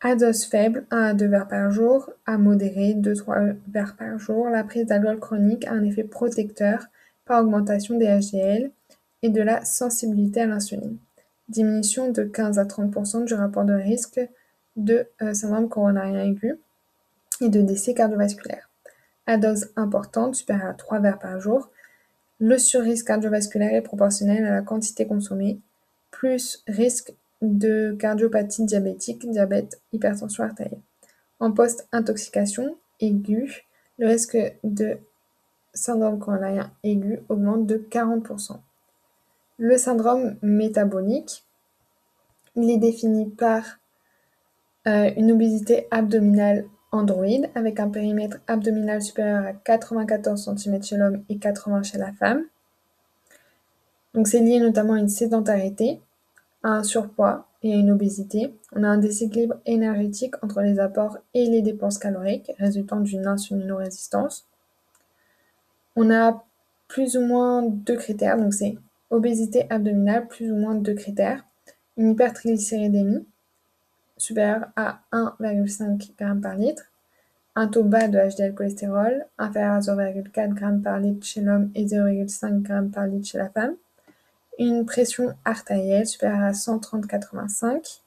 À 0.00 0.14
dose 0.14 0.44
faible, 0.44 0.86
1 0.92 1.02
à 1.02 1.14
2 1.14 1.26
verres 1.26 1.48
par 1.48 1.72
jour, 1.72 2.08
à 2.24 2.38
modéré, 2.38 2.94
2-3 2.94 3.56
verres 3.66 3.96
par 3.96 4.16
jour, 4.16 4.48
la 4.48 4.62
prise 4.62 4.86
d'alcool 4.86 5.18
chronique 5.18 5.66
a 5.66 5.72
un 5.72 5.82
effet 5.82 6.04
protecteur 6.04 6.86
par 7.24 7.42
augmentation 7.42 7.98
des 7.98 8.06
HDL 8.06 8.70
et 9.22 9.28
de 9.28 9.42
la 9.42 9.64
sensibilité 9.64 10.42
à 10.42 10.46
l'insuline. 10.46 10.98
Diminution 11.48 12.12
de 12.12 12.22
15 12.22 12.60
à 12.60 12.64
30% 12.64 13.24
du 13.24 13.34
rapport 13.34 13.64
de 13.64 13.74
risque 13.74 14.20
de 14.76 15.08
euh, 15.20 15.34
syndrome 15.34 15.68
coronarien 15.68 16.22
aigu 16.22 16.60
et 17.40 17.48
de 17.48 17.60
décès 17.60 17.92
cardiovasculaire. 17.92 18.70
À 19.26 19.36
dose 19.38 19.70
importante, 19.76 20.36
supérieure 20.36 20.70
à 20.70 20.74
3 20.74 21.00
verres 21.00 21.18
par 21.18 21.40
jour, 21.40 21.68
le 22.38 22.58
surrisque 22.58 23.06
cardiovasculaire 23.06 23.74
est 23.74 23.82
proportionnel 23.82 24.44
à 24.44 24.52
la 24.52 24.62
quantité 24.62 25.06
consommée, 25.06 25.58
plus 26.10 26.62
risque 26.68 27.12
de 27.42 27.96
cardiopathie 27.98 28.64
diabétique, 28.64 29.28
diabète, 29.28 29.80
hypertension 29.92 30.44
artérielle. 30.44 30.80
En 31.40 31.52
post-intoxication 31.52 32.76
aiguë, 33.00 33.66
le 33.98 34.06
risque 34.06 34.38
de 34.64 34.98
syndrome 35.74 36.18
coronarien 36.18 36.70
aigu 36.82 37.20
augmente 37.28 37.66
de 37.66 37.76
40%. 37.76 38.58
Le 39.58 39.78
syndrome 39.78 40.36
métabolique, 40.42 41.44
il 42.54 42.70
est 42.70 42.78
défini 42.78 43.28
par 43.28 43.78
euh, 44.86 45.10
une 45.16 45.32
obésité 45.32 45.86
abdominale 45.90 46.66
androïde 46.96 47.50
avec 47.54 47.80
un 47.80 47.88
périmètre 47.88 48.38
abdominal 48.46 49.02
supérieur 49.02 49.44
à 49.44 49.52
94 49.52 50.56
cm 50.56 50.82
chez 50.82 50.96
l'homme 50.96 51.22
et 51.28 51.38
80 51.38 51.82
chez 51.82 51.98
la 51.98 52.12
femme. 52.12 52.44
Donc 54.14 54.28
c'est 54.28 54.40
lié 54.40 54.58
notamment 54.58 54.94
à 54.94 54.98
une 54.98 55.08
sédentarité, 55.08 56.00
un 56.62 56.82
surpoids 56.82 57.46
et 57.62 57.72
à 57.72 57.76
une 57.76 57.90
obésité. 57.90 58.54
On 58.72 58.82
a 58.82 58.88
un 58.88 58.98
déséquilibre 58.98 59.56
énergétique 59.66 60.34
entre 60.42 60.62
les 60.62 60.78
apports 60.78 61.18
et 61.34 61.46
les 61.46 61.62
dépenses 61.62 61.98
caloriques 61.98 62.50
résultant 62.58 63.00
d'une 63.00 63.26
insulinorésistance. 63.26 64.46
On 65.96 66.10
a 66.10 66.44
plus 66.88 67.16
ou 67.16 67.22
moins 67.22 67.62
deux 67.62 67.96
critères, 67.96 68.36
donc 68.36 68.54
c'est 68.54 68.76
obésité 69.10 69.66
abdominale, 69.70 70.28
plus 70.28 70.50
ou 70.50 70.56
moins 70.56 70.74
deux 70.74 70.94
critères. 70.94 71.44
Une 71.96 72.12
hypertriglycéridémie 72.12 73.26
supérieure 74.16 74.66
à 74.76 75.00
1,5 75.12 76.00
g 76.00 76.14
par 76.42 76.56
litre, 76.56 76.84
un 77.54 77.68
taux 77.68 77.84
bas 77.84 78.08
de 78.08 78.18
HDL 78.18 78.54
cholestérol 78.54 79.26
inférieur 79.38 79.74
à 79.74 79.80
0,4 79.80 80.58
g 80.58 80.82
par 80.82 80.98
litre 81.00 81.26
chez 81.26 81.40
l'homme 81.40 81.70
et 81.74 81.86
0,5 81.86 82.66
g 82.66 82.90
par 82.92 83.06
litre 83.06 83.26
chez 83.26 83.38
la 83.38 83.48
femme, 83.48 83.74
une 84.58 84.84
pression 84.84 85.34
artérielle 85.44 86.06
supérieure 86.06 86.42
à 86.42 86.52
130-85, 86.52 88.00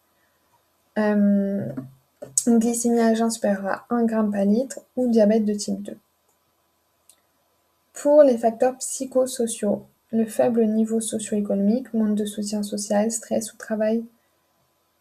euh, 0.97 1.65
une 2.47 2.59
glycémie 2.59 2.99
à 2.99 3.13
jeun 3.13 3.29
supérieure 3.29 3.67
à 3.67 3.85
1 3.89 4.07
g 4.07 4.15
par 4.31 4.45
litre 4.45 4.79
ou 4.95 5.07
diabète 5.09 5.45
de 5.45 5.53
type 5.53 5.81
2. 5.81 5.97
Pour 7.93 8.23
les 8.23 8.37
facteurs 8.37 8.77
psychosociaux, 8.77 9.85
le 10.11 10.25
faible 10.25 10.65
niveau 10.65 11.01
socio-économique, 11.01 11.93
manque 11.93 12.15
de 12.15 12.25
soutien 12.25 12.63
social, 12.63 13.11
stress 13.11 13.53
ou 13.53 13.57
travail 13.57 14.05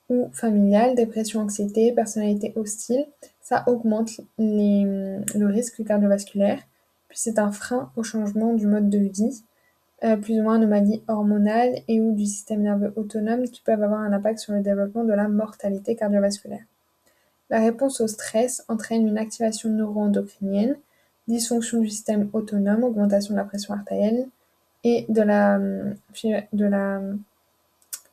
ou 0.08 0.28
familial, 0.32 0.94
dépression, 0.94 1.40
anxiété, 1.40 1.92
personnalité 1.92 2.52
hostile, 2.56 3.06
ça 3.40 3.64
augmente 3.66 4.20
le 4.38 5.46
risque 5.46 5.84
cardiovasculaire, 5.84 6.60
puis 7.08 7.18
c'est 7.18 7.38
un 7.38 7.52
frein 7.52 7.90
au 7.96 8.02
changement 8.02 8.54
du 8.54 8.66
mode 8.66 8.90
de 8.90 8.98
vie 8.98 9.42
euh, 10.04 10.16
plus 10.16 10.38
ou 10.38 10.42
moins 10.44 10.54
anomalies 10.54 11.02
hormonales 11.08 11.80
et 11.88 12.00
ou 12.00 12.14
du 12.14 12.24
système 12.24 12.62
nerveux 12.62 12.92
autonome 12.94 13.48
qui 13.48 13.60
peuvent 13.62 13.82
avoir 13.82 14.00
un 14.00 14.12
impact 14.12 14.38
sur 14.38 14.52
le 14.52 14.60
développement 14.60 15.02
de 15.02 15.12
la 15.12 15.26
mortalité 15.26 15.96
cardiovasculaire. 15.96 16.62
La 17.50 17.60
réponse 17.60 18.00
au 18.00 18.06
stress 18.06 18.64
entraîne 18.68 19.08
une 19.08 19.18
activation 19.18 19.70
neuroendocrinienne, 19.70 20.76
dysfonction 21.26 21.80
du 21.80 21.88
système 21.88 22.30
autonome, 22.32 22.84
augmentation 22.84 23.34
de 23.34 23.38
la 23.38 23.44
pression 23.44 23.74
artérielle 23.74 24.28
et 24.84 25.04
de 25.08 25.22
la, 25.22 25.58
de 25.58 26.64
la 26.64 27.00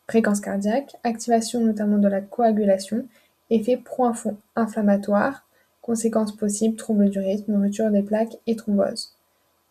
fréquence 0.07 0.39
cardiaque, 0.39 0.95
activation 1.03 1.61
notamment 1.61 1.97
de 1.97 2.07
la 2.07 2.21
coagulation, 2.21 3.05
effet 3.49 3.77
pro-inflammatoire, 3.77 5.45
conséquences 5.81 6.35
possibles, 6.35 6.75
troubles 6.75 7.09
du 7.09 7.19
rythme, 7.19 7.53
nourriture 7.53 7.91
des 7.91 8.01
plaques 8.01 8.37
et 8.47 8.55
thrombose. 8.55 9.13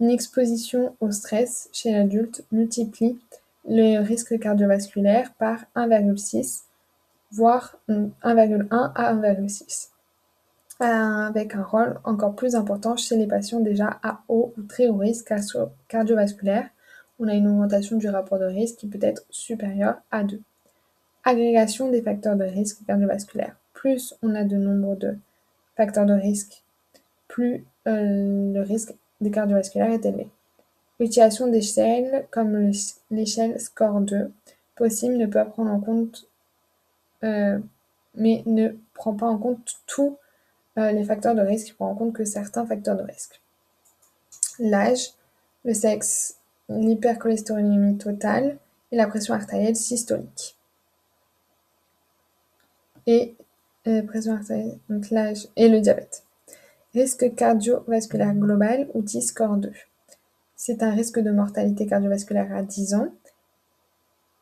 Une 0.01 0.11
exposition 0.11 0.95
au 1.01 1.11
stress 1.11 1.69
chez 1.73 1.93
l'adulte 1.93 2.45
multiplie 2.53 3.19
le 3.69 4.01
risque 4.01 4.39
cardiovasculaire 4.39 5.33
par 5.39 5.65
1,6, 5.75 6.63
voire 7.33 7.77
1,1 7.89 8.67
à 8.71 9.15
1,6, 9.15 9.89
avec 10.81 11.55
un 11.55 11.63
rôle 11.63 11.99
encore 12.05 12.35
plus 12.35 12.55
important 12.55 12.97
chez 12.97 13.17
les 13.17 13.27
patients 13.27 13.61
déjà 13.61 13.99
à 14.03 14.21
haut 14.29 14.53
ou 14.59 14.63
très 14.63 14.89
haut 14.89 14.99
risque 14.99 15.33
cardiovasculaire. 15.89 16.69
On 17.25 17.29
a 17.29 17.35
une 17.35 17.49
augmentation 17.49 17.97
du 17.97 18.07
rapport 18.07 18.39
de 18.39 18.45
risque 18.45 18.77
qui 18.77 18.87
peut 18.87 18.99
être 19.01 19.25
supérieure 19.31 19.97
à 20.11 20.25
2. 20.25 20.43
Agrégation 21.25 21.91
des 21.91 22.03
facteurs 22.03 22.37
de 22.37 22.45
risque 22.45 22.85
cardiovasculaire. 22.87 23.57
Plus 23.73 24.15
on 24.23 24.35
a 24.35 24.45
de 24.45 24.57
nombre 24.57 24.95
de 24.97 25.17
facteurs 25.75 26.05
de 26.05 26.13
risque, 26.13 26.63
plus 27.27 27.65
euh, 27.87 28.53
le 28.53 28.61
risque 28.61 28.95
cardiovasculaire 29.33 29.91
est 29.91 30.05
élevé. 30.05 30.29
L'utilisation 31.01 31.47
d'échelles 31.47 32.27
comme 32.31 32.71
l'échelle 33.11 33.57
SCORE2 33.57 34.29
possible 34.77 35.17
ne 35.17 35.25
peut 35.25 35.43
prendre 35.47 35.71
en 35.71 35.81
compte, 35.81 36.29
euh, 37.23 37.59
mais 38.15 38.43
ne 38.45 38.77
prend 38.93 39.15
pas 39.15 39.29
en 39.29 39.39
compte 39.39 39.81
tous 39.87 40.19
euh, 40.77 40.93
les 40.93 41.05
facteurs 41.05 41.35
de 41.35 41.41
risque, 41.41 41.69
il 41.69 41.75
prend 41.75 41.89
en 41.89 41.95
compte 41.95 42.13
que 42.13 42.27
certains 42.27 42.67
facteurs 42.67 42.97
de 42.97 43.03
risque. 43.03 43.41
L'âge, 44.59 45.15
le 45.65 45.73
sexe, 45.73 46.37
l'hypercholestérolémie 46.69 47.99
totale 47.99 48.59
et 48.93 48.97
la 48.97 49.07
pression 49.07 49.35
artérielle 49.35 49.77
systolique. 49.77 50.57
Et 53.07 53.37
euh, 53.87 54.03
pression 54.03 54.35
artérielle, 54.35 54.79
donc 54.89 55.05
et 55.57 55.69
le 55.69 55.81
diabète. 55.81 56.25
Risque 56.95 57.35
cardiovasculaire 57.35 58.35
global 58.35 58.89
ou 58.95 59.07
score 59.07 59.57
2. 59.57 59.73
C'est 60.57 60.83
un 60.83 60.91
risque 60.91 61.19
de 61.19 61.31
mortalité 61.31 61.87
cardiovasculaire 61.87 62.55
à 62.55 62.63
10 62.63 62.95
ans. 62.95 63.09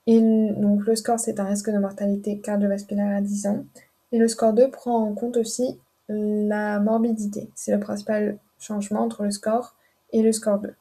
Et 0.07 0.21
donc 0.21 0.85
le 0.87 0.95
score, 0.95 1.19
c'est 1.19 1.41
un 1.41 1.45
risque 1.45 1.71
de 1.71 1.79
mortalité 1.79 2.39
cardiovasculaire 2.39 3.17
à 3.17 3.21
10 3.21 3.47
ans. 3.47 3.65
Et 4.13 4.19
le 4.19 4.29
score 4.29 4.53
2 4.53 4.71
prend 4.71 5.09
en 5.09 5.15
compte 5.15 5.37
aussi 5.37 5.79
la 6.09 6.79
morbidité. 6.79 7.49
C'est 7.55 7.73
le 7.73 7.81
principal 7.81 8.39
changement 8.59 9.01
entre 9.01 9.25
le 9.25 9.31
score 9.31 9.75
et 10.13 10.23
le 10.23 10.33
score 10.33 10.59
2. 10.59 10.75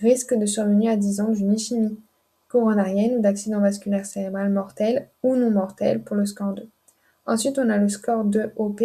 Risque 0.00 0.34
de 0.34 0.46
survenue 0.46 0.88
à 0.88 0.96
10 0.96 1.20
ans 1.20 1.30
d'une 1.30 1.52
ischémie 1.52 1.98
coronarienne 2.48 3.16
ou 3.18 3.20
d'accident 3.20 3.60
vasculaire 3.60 4.06
cérébral 4.06 4.50
mortel 4.50 5.08
ou 5.22 5.34
non 5.34 5.50
mortel 5.50 6.02
pour 6.02 6.16
le 6.16 6.24
score 6.24 6.54
2. 6.54 6.68
Ensuite, 7.26 7.58
on 7.58 7.68
a 7.68 7.78
le 7.78 7.88
score 7.88 8.24
2 8.24 8.52
OP 8.56 8.82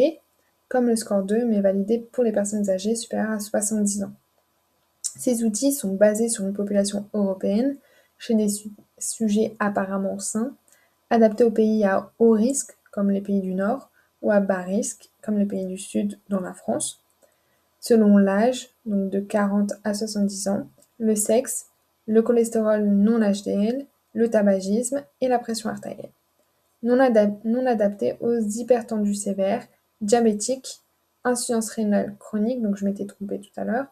comme 0.69 0.87
le 0.87 0.95
score 0.95 1.21
2, 1.21 1.45
mais 1.45 1.61
validé 1.61 1.99
pour 1.99 2.23
les 2.23 2.31
personnes 2.31 2.67
âgées 2.67 2.95
supérieures 2.95 3.29
à 3.29 3.39
70 3.39 4.05
ans. 4.05 4.13
Ces 5.03 5.43
outils 5.43 5.71
sont 5.71 5.93
basés 5.93 6.29
sur 6.29 6.45
une 6.45 6.53
population 6.53 7.07
européenne, 7.13 7.77
chez 8.17 8.33
des 8.33 8.47
sujets 8.97 9.55
apparemment 9.59 10.17
sains, 10.17 10.55
adaptés 11.11 11.43
aux 11.43 11.51
pays 11.51 11.83
à 11.85 12.11
haut 12.17 12.31
risque, 12.31 12.75
comme 12.91 13.11
les 13.11 13.21
pays 13.21 13.41
du 13.41 13.53
Nord, 13.53 13.91
ou 14.23 14.31
à 14.31 14.39
bas 14.39 14.63
risque, 14.63 15.11
comme 15.21 15.37
les 15.37 15.45
pays 15.45 15.67
du 15.67 15.77
Sud, 15.77 16.17
dont 16.29 16.39
la 16.39 16.55
France, 16.55 17.03
selon 17.79 18.17
l'âge, 18.17 18.69
donc 18.87 19.11
de 19.11 19.19
40 19.19 19.73
à 19.83 19.93
70 19.93 20.47
ans, 20.47 20.67
le 21.03 21.15
sexe, 21.15 21.67
le 22.07 22.21
cholestérol 22.21 22.85
non 22.85 23.19
HDL, 23.19 23.85
le 24.13 24.29
tabagisme 24.29 25.03
et 25.19 25.27
la 25.27 25.37
pression 25.37 25.69
artérielle. 25.69 26.11
Non, 26.81 26.99
adapté 26.99 28.15
aux 28.19 28.39
hypertendus 28.39 29.15
sévères, 29.15 29.67
diabétiques, 30.01 30.81
insuffisance 31.23 31.69
rénale 31.71 32.15
chronique, 32.19 32.61
donc 32.61 32.77
je 32.77 32.85
m'étais 32.85 33.05
trompée 33.05 33.39
tout 33.39 33.57
à 33.59 33.63
l'heure, 33.63 33.85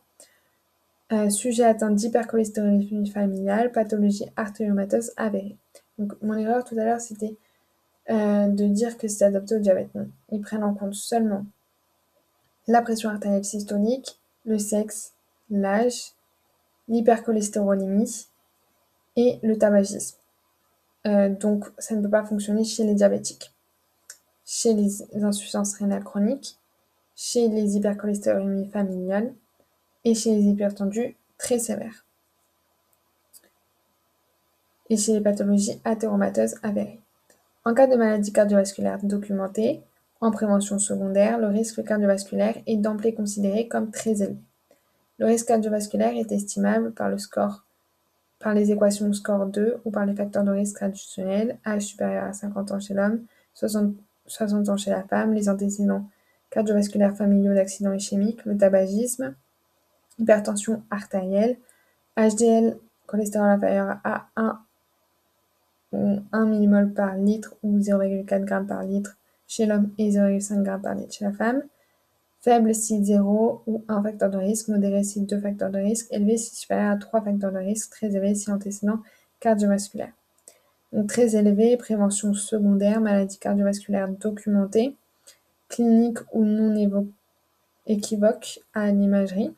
euh, 1.11 1.29
sujet 1.29 1.65
atteint 1.65 1.91
d'hypercholestérolémie 1.91 3.09
familiale, 3.09 3.71
pathologie 3.71 4.25
artériomateuse 4.37 5.11
avérée. 5.17 5.57
Donc 5.97 6.13
mon 6.21 6.35
erreur 6.35 6.63
tout 6.63 6.77
à 6.77 6.85
l'heure, 6.85 7.01
c'était 7.01 7.35
euh, 8.09 8.47
de 8.47 8.65
dire 8.67 8.97
que 8.97 9.07
c'est 9.07 9.25
adapté 9.25 9.55
au 9.55 9.59
diabète. 9.59 9.93
Non, 9.95 10.09
ils 10.31 10.41
prennent 10.41 10.63
en 10.63 10.73
compte 10.73 10.93
seulement 10.93 11.45
la 12.67 12.81
pression 12.81 13.09
artérielle 13.09 13.45
systolique, 13.45 14.19
le 14.45 14.57
sexe, 14.57 15.13
l'âge, 15.49 16.13
l'hypercholestérolémie 16.91 18.27
et 19.15 19.39
le 19.41 19.57
tabagisme. 19.57 20.17
Euh, 21.07 21.29
donc 21.29 21.65
ça 21.79 21.95
ne 21.95 22.01
peut 22.03 22.09
pas 22.09 22.23
fonctionner 22.23 22.63
chez 22.63 22.83
les 22.83 22.93
diabétiques, 22.93 23.51
chez 24.45 24.73
les 24.73 25.23
insuffisances 25.23 25.73
rénales 25.75 26.03
chroniques, 26.03 26.59
chez 27.15 27.47
les 27.47 27.75
hypercholestérolémies 27.75 28.69
familiales 28.69 29.33
et 30.03 30.13
chez 30.13 30.35
les 30.35 30.43
hypertendus 30.43 31.15
très 31.37 31.57
sévères 31.57 32.05
et 34.89 34.97
chez 34.97 35.13
les 35.13 35.21
pathologies 35.21 35.79
athéromateuses 35.85 36.55
avérées. 36.61 36.99
En 37.63 37.73
cas 37.73 37.87
de 37.87 37.95
maladie 37.95 38.33
cardiovasculaire 38.33 38.99
documentée, 39.03 39.81
en 40.19 40.31
prévention 40.31 40.77
secondaire, 40.77 41.39
le 41.39 41.47
risque 41.47 41.83
cardiovasculaire 41.83 42.57
est 42.67 42.77
d'emblée 42.77 43.13
considéré 43.13 43.67
comme 43.67 43.91
très 43.91 44.21
élevé. 44.21 44.37
Le 45.21 45.27
risque 45.27 45.49
cardiovasculaire 45.49 46.17
est 46.17 46.31
estimable 46.31 46.93
par 46.93 47.07
le 47.07 47.19
score 47.19 47.63
par 48.39 48.55
les 48.55 48.71
équations 48.71 49.13
score 49.13 49.45
2 49.45 49.77
ou 49.85 49.91
par 49.91 50.07
les 50.07 50.15
facteurs 50.15 50.43
de 50.43 50.49
risque 50.49 50.77
traditionnels, 50.77 51.59
âge 51.63 51.83
supérieur 51.83 52.23
à 52.23 52.33
50 52.33 52.71
ans 52.71 52.79
chez 52.79 52.95
l'homme, 52.95 53.21
60, 53.53 53.93
60 54.25 54.69
ans 54.69 54.77
chez 54.77 54.89
la 54.89 55.03
femme, 55.03 55.35
les 55.35 55.47
antécédents 55.47 56.07
cardiovasculaires 56.49 57.15
familiaux 57.15 57.53
d'accidents 57.53 57.93
ischémiques, 57.93 58.43
le 58.45 58.57
tabagisme, 58.57 59.35
hypertension 60.17 60.81
artérielle, 60.89 61.55
HDL, 62.17 62.75
cholestérol 63.05 63.49
inférieur 63.49 63.97
à 64.03 64.25
1 64.35 64.59
1 66.31 66.45
mmol 66.45 66.93
par 66.93 67.15
litre 67.15 67.53
ou 67.61 67.77
0,4 67.77 68.47
g 68.47 68.67
par 68.67 68.81
litre 68.81 69.17
chez 69.47 69.67
l'homme 69.67 69.91
et 69.99 70.09
0,5 70.09 70.65
g 70.65 70.77
par 70.81 70.95
litre 70.95 71.13
chez 71.13 71.25
la 71.25 71.31
femme. 71.31 71.61
Faible 72.41 72.73
si 72.73 73.03
0 73.03 73.61
ou 73.67 73.83
1 73.87 74.01
facteur 74.01 74.29
de 74.31 74.37
risque, 74.37 74.67
modéré 74.67 75.03
si 75.03 75.21
2 75.21 75.39
facteurs 75.39 75.69
de 75.69 75.77
risque, 75.77 76.07
élevé 76.11 76.37
si 76.37 76.55
supérieur 76.55 76.91
à 76.91 76.97
3 76.97 77.21
facteurs 77.21 77.51
de 77.51 77.59
risque, 77.59 77.91
très 77.91 78.07
élevé 78.07 78.33
si 78.33 78.49
antécédent 78.51 78.99
cardiovasculaire. 79.39 80.11
Donc 80.91 81.07
très 81.07 81.35
élevé, 81.35 81.77
prévention 81.77 82.33
secondaire, 82.33 82.99
maladie 82.99 83.37
cardiovasculaire 83.37 84.09
documentée, 84.09 84.95
clinique 85.69 86.17
ou 86.33 86.43
non 86.43 87.07
équivoque 87.85 88.59
à 88.73 88.91
l'imagerie, 88.91 89.53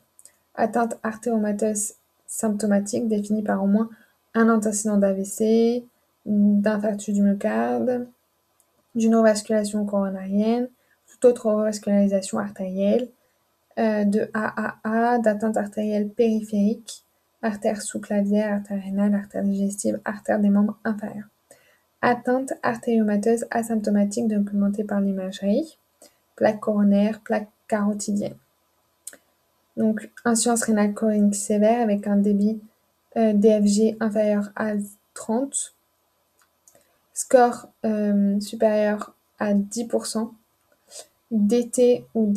atteinte 0.54 0.98
artériomateuse 1.02 1.94
symptomatique 2.26 3.08
définie 3.08 3.42
par 3.42 3.64
au 3.64 3.66
moins 3.66 3.88
un 4.34 4.48
antécédent 4.48 4.98
d'AVC, 4.98 5.84
d'infarctus 6.26 7.14
du 7.14 7.22
myocarde, 7.22 8.06
d'une 8.94 9.16
revascularisation 9.16 9.84
coronarienne, 9.86 10.68
revascularisation 11.28 12.38
artérielle, 12.38 13.08
euh, 13.78 14.04
de 14.04 14.30
AAA, 14.34 15.18
d'atteinte 15.18 15.56
artérielle 15.56 16.08
périphérique, 16.08 17.04
artère 17.42 17.82
sous-clavière, 17.82 18.54
artère 18.54 18.82
rénale, 18.82 19.14
artère 19.14 19.42
digestive, 19.42 20.00
artère 20.04 20.38
des 20.38 20.50
membres 20.50 20.78
inférieurs. 20.84 21.28
Atteinte 22.02 22.52
artériomateuse 22.62 23.46
asymptomatique 23.50 24.28
documentée 24.28 24.84
par 24.84 25.00
l'imagerie, 25.00 25.78
plaque 26.36 26.60
coronaire, 26.60 27.20
plaque 27.20 27.48
carotidienne. 27.66 28.36
Donc, 29.76 30.10
insuffisance 30.24 30.64
rénale 30.64 30.94
chronique 30.94 31.34
sévère 31.34 31.80
avec 31.80 32.06
un 32.06 32.16
débit 32.16 32.60
euh, 33.16 33.32
DFG 33.32 33.96
inférieur 34.00 34.50
à 34.54 34.72
30, 35.14 35.74
score 37.12 37.68
euh, 37.84 38.38
supérieur 38.40 39.14
à 39.38 39.54
10%, 39.54 40.30
DT 41.30 42.04
ou, 42.14 42.32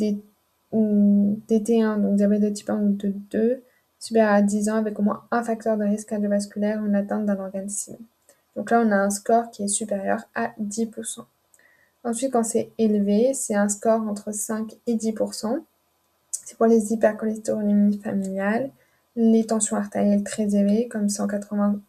DT1, 1.48 2.02
donc 2.02 2.16
diabète 2.16 2.42
de 2.42 2.48
type 2.50 2.70
1 2.70 2.78
ou 2.78 2.92
de 2.92 3.14
2, 3.30 3.62
supérieur 3.98 4.32
à 4.32 4.42
10 4.42 4.70
ans 4.70 4.76
avec 4.76 4.98
au 4.98 5.02
moins 5.02 5.24
un 5.30 5.42
facteur 5.42 5.76
de 5.76 5.84
risque 5.84 6.08
cardiovasculaire 6.08 6.80
en 6.80 6.94
atteinte 6.94 7.26
d'un 7.26 7.38
organe 7.38 7.68
cible. 7.68 7.98
Donc 8.56 8.70
là, 8.70 8.82
on 8.84 8.90
a 8.90 8.96
un 8.96 9.10
score 9.10 9.50
qui 9.50 9.62
est 9.62 9.68
supérieur 9.68 10.24
à 10.34 10.52
10%. 10.60 11.24
Ensuite, 12.04 12.32
quand 12.32 12.44
c'est 12.44 12.70
élevé, 12.78 13.32
c'est 13.34 13.54
un 13.54 13.68
score 13.68 14.02
entre 14.02 14.32
5 14.32 14.74
et 14.86 14.96
10%. 14.96 15.62
C'est 16.30 16.56
pour 16.56 16.66
les 16.66 16.92
hypercholestérolémies 16.92 17.98
familiales, 17.98 18.70
les 19.16 19.44
tensions 19.44 19.76
artérielles 19.76 20.24
très 20.24 20.54
élevées, 20.54 20.88
comme 20.88 21.08
180 21.08 21.80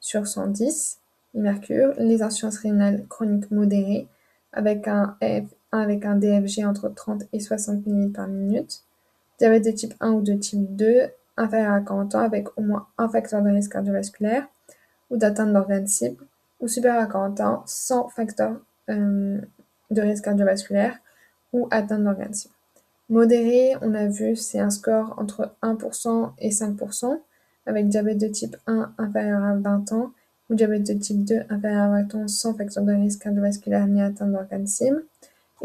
sur 0.00 0.26
110, 0.26 0.98
mercure, 1.34 1.94
les 1.98 2.22
insuffisances 2.22 2.58
rénales 2.58 3.06
chroniques 3.08 3.50
modérées, 3.50 4.06
avec 4.52 4.88
un, 4.88 5.16
avec 5.80 6.04
un 6.04 6.16
DFG 6.16 6.64
entre 6.64 6.88
30 6.88 7.24
et 7.32 7.40
60 7.40 7.86
ml 7.86 8.12
par 8.12 8.28
minute, 8.28 8.82
diabète 9.38 9.64
de 9.64 9.70
type 9.70 9.94
1 10.00 10.12
ou 10.12 10.22
de 10.22 10.34
type 10.34 10.76
2, 10.76 11.02
inférieur 11.36 11.72
à 11.72 11.80
40 11.80 12.14
ans, 12.14 12.20
avec 12.20 12.48
au 12.56 12.62
moins 12.62 12.86
un 12.98 13.08
facteur 13.08 13.42
de 13.42 13.50
risque 13.50 13.72
cardiovasculaire 13.72 14.46
ou 15.10 15.16
d'atteinte 15.16 15.52
d'organes 15.52 15.86
cibles, 15.86 16.24
ou 16.60 16.68
supérieur 16.68 17.02
à 17.02 17.06
40 17.06 17.40
ans, 17.40 17.62
sans 17.66 18.08
facteur 18.08 18.60
euh, 18.90 19.40
de 19.90 20.00
risque 20.00 20.24
cardiovasculaire 20.24 20.98
ou 21.52 21.68
atteinte 21.70 22.04
d'organes 22.04 22.34
cibles. 22.34 22.54
Modéré, 23.10 23.74
on 23.82 23.94
a 23.94 24.06
vu, 24.06 24.34
c'est 24.34 24.60
un 24.60 24.70
score 24.70 25.14
entre 25.18 25.54
1% 25.62 26.32
et 26.38 26.50
5%, 26.50 27.20
avec 27.66 27.88
diabète 27.88 28.18
de 28.18 28.28
type 28.28 28.56
1 28.66 28.94
inférieur 28.98 29.42
à 29.42 29.54
20 29.54 29.92
ans 29.92 30.10
ou 30.48 30.54
diabète 30.54 30.86
de 30.86 30.94
type 30.94 31.24
2 31.24 31.42
inférieur 31.50 31.82
à 31.82 31.88
20 32.02 32.14
ans 32.14 32.28
sans 32.28 32.54
facteur 32.54 32.84
de 32.84 32.92
risque 32.92 33.22
cardiovasculaire 33.22 33.86
ni 33.86 34.02
atteinte 34.02 34.32
d'organes 34.32 34.66
cibles. 34.66 35.04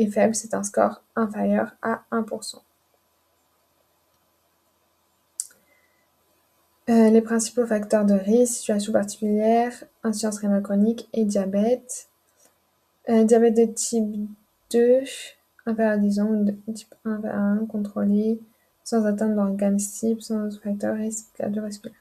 Faible, 0.08 0.36
c'est 0.36 0.54
un 0.54 0.64
score 0.64 1.02
inférieur 1.16 1.76
à 1.82 2.04
1%. 2.12 2.62
Euh, 6.90 7.10
les 7.12 7.22
principaux 7.22 7.68
facteurs 7.68 8.06
de 8.06 8.14
risque, 8.14 8.56
situation 8.56 8.92
particulière, 8.94 9.72
insuffisance 10.04 10.40
rénale 10.40 10.64
chronique 10.64 11.08
et 11.14 11.24
diabète. 11.24 12.10
Euh, 13.10 13.24
diabète 13.24 13.58
de 13.58 13.66
type 13.66 14.28
2, 14.72 15.02
inférieur 15.68 15.94
à 15.94 15.98
10 15.98 16.20
ans, 16.20 16.32
de 16.32 16.56
type 16.74 16.96
1 17.06 17.12
inférieur 17.12 17.38
à 17.38 17.42
1, 17.42 17.66
contrôlé, 17.68 18.40
sans 18.84 19.06
atteinte 19.06 19.36
d'organes 19.36 19.78
cibles, 19.78 20.22
sans 20.22 20.50
facteur 20.62 20.96
risque 20.96 21.28
cardiovasculaire. 21.38 21.96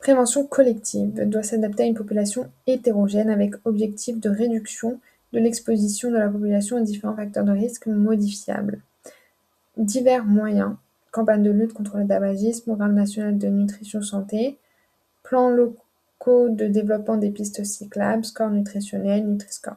Prévention 0.00 0.46
collective 0.46 1.28
doit 1.28 1.42
s'adapter 1.42 1.84
à 1.84 1.86
une 1.86 1.94
population 1.94 2.50
hétérogène 2.66 3.30
avec 3.30 3.54
objectif 3.66 4.18
de 4.18 4.30
réduction 4.30 4.98
de 5.32 5.38
l'exposition 5.38 6.10
de 6.10 6.16
la 6.16 6.28
population 6.28 6.76
aux 6.76 6.84
différents 6.84 7.16
facteurs 7.16 7.44
de 7.44 7.52
risque 7.52 7.86
modifiables. 7.86 8.80
Divers 9.76 10.24
moyens 10.24 10.74
campagne 11.10 11.42
de 11.42 11.50
lutte 11.50 11.72
contre 11.72 11.98
le 11.98 12.06
tabagisme, 12.06 12.64
programme 12.64 12.94
national 12.94 13.38
de 13.38 13.48
nutrition 13.48 14.02
santé, 14.02 14.58
plans 15.22 15.50
locaux 15.50 16.48
de 16.48 16.66
développement 16.66 17.16
des 17.16 17.30
pistes 17.30 17.64
cyclables, 17.64 18.24
score 18.24 18.50
nutritionnel, 18.50 19.26
Nutri-Score. 19.26 19.76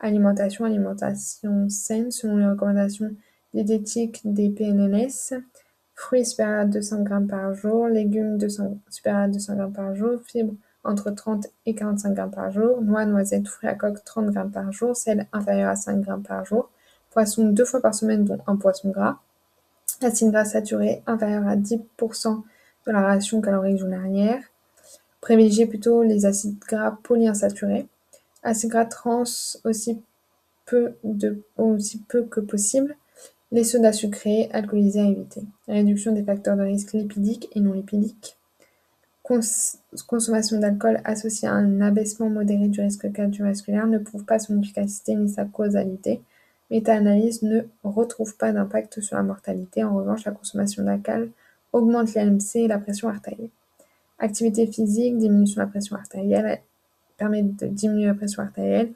Alimentation, 0.00 0.64
alimentation 0.64 1.68
saine 1.68 2.10
selon 2.10 2.36
les 2.36 2.46
recommandations 2.46 3.10
diététiques 3.52 4.20
des 4.24 4.50
PNLS, 4.50 5.34
fruits 5.94 6.26
supérieurs 6.26 6.60
à 6.60 6.64
200 6.66 7.04
g 7.06 7.14
par 7.28 7.54
jour, 7.54 7.86
légumes 7.86 8.38
supérieurs 8.90 9.22
à 9.22 9.28
200 9.28 9.56
g 9.56 9.64
par 9.74 9.94
jour, 9.94 10.20
fibres 10.26 10.54
entre 10.84 11.10
30 11.10 11.46
et 11.66 11.74
45 11.74 12.16
g 12.16 12.22
par 12.34 12.50
jour, 12.50 12.80
noix, 12.82 13.04
noisettes, 13.06 13.48
fruits 13.48 13.68
à 13.68 13.74
coque 13.74 14.04
30 14.04 14.32
g 14.32 14.40
par 14.52 14.72
jour, 14.72 14.96
sel 14.96 15.26
inférieur 15.32 15.70
à 15.70 15.76
5 15.76 16.04
g 16.04 16.12
par 16.26 16.44
jour, 16.44 16.70
poisson 17.10 17.48
deux 17.48 17.64
fois 17.64 17.80
par 17.80 17.94
semaine 17.94 18.24
dont 18.24 18.38
un 18.46 18.56
poisson 18.56 18.90
gras, 18.90 19.18
Acide 20.02 20.32
gras 20.32 20.44
saturé 20.44 21.02
inférieur 21.06 21.46
à 21.46 21.56
10% 21.56 22.42
de 22.86 22.92
la 22.92 23.00
ration 23.00 23.40
calorique 23.40 23.78
journalière. 23.78 24.42
Privilégiez 25.20 25.66
plutôt 25.66 26.02
les 26.02 26.26
acides 26.26 26.58
gras 26.58 26.98
polyinsaturés. 27.02 27.86
Acides 28.42 28.70
gras 28.70 28.84
trans 28.84 29.24
aussi 29.64 30.02
peu, 30.66 30.94
aussi 31.56 32.02
peu 32.08 32.24
que 32.24 32.40
possible. 32.40 32.96
Les 33.52 33.64
sodas 33.64 33.92
sucrés, 33.92 34.50
alcoolisés 34.52 35.00
à 35.00 35.04
éviter. 35.04 35.42
Réduction 35.68 36.12
des 36.12 36.24
facteurs 36.24 36.56
de 36.56 36.62
risque 36.62 36.92
lipidiques 36.92 37.48
et 37.52 37.60
non 37.60 37.72
lipidiques. 37.72 38.36
Consommation 39.24 40.58
d'alcool 40.58 41.00
associée 41.04 41.48
à 41.48 41.54
un 41.54 41.80
abaissement 41.80 42.28
modéré 42.28 42.68
du 42.68 42.80
risque 42.80 43.10
cardiovasculaire 43.10 43.86
ne 43.86 43.98
prouve 43.98 44.24
pas 44.24 44.38
son 44.38 44.60
efficacité 44.60 45.14
ni 45.14 45.30
sa 45.30 45.46
causalité. 45.46 46.20
Méta-analyse 46.70 47.42
ne 47.42 47.62
retrouve 47.82 48.36
pas 48.36 48.52
d'impact 48.52 49.00
sur 49.00 49.16
la 49.16 49.22
mortalité. 49.22 49.82
En 49.82 49.96
revanche, 49.96 50.24
la 50.24 50.32
consommation 50.32 50.84
d'alcool 50.84 51.30
augmente 51.72 52.14
l'AMC 52.14 52.56
et 52.56 52.68
la 52.68 52.78
pression 52.78 53.08
artérielle. 53.08 53.50
Activité 54.18 54.66
physique, 54.66 55.16
diminution 55.16 55.60
de 55.60 55.66
la 55.66 55.70
pression 55.70 55.96
artérielle, 55.96 56.60
permet 57.16 57.42
de 57.42 57.66
diminuer 57.66 58.06
la 58.06 58.14
pression 58.14 58.42
artérielle, 58.42 58.92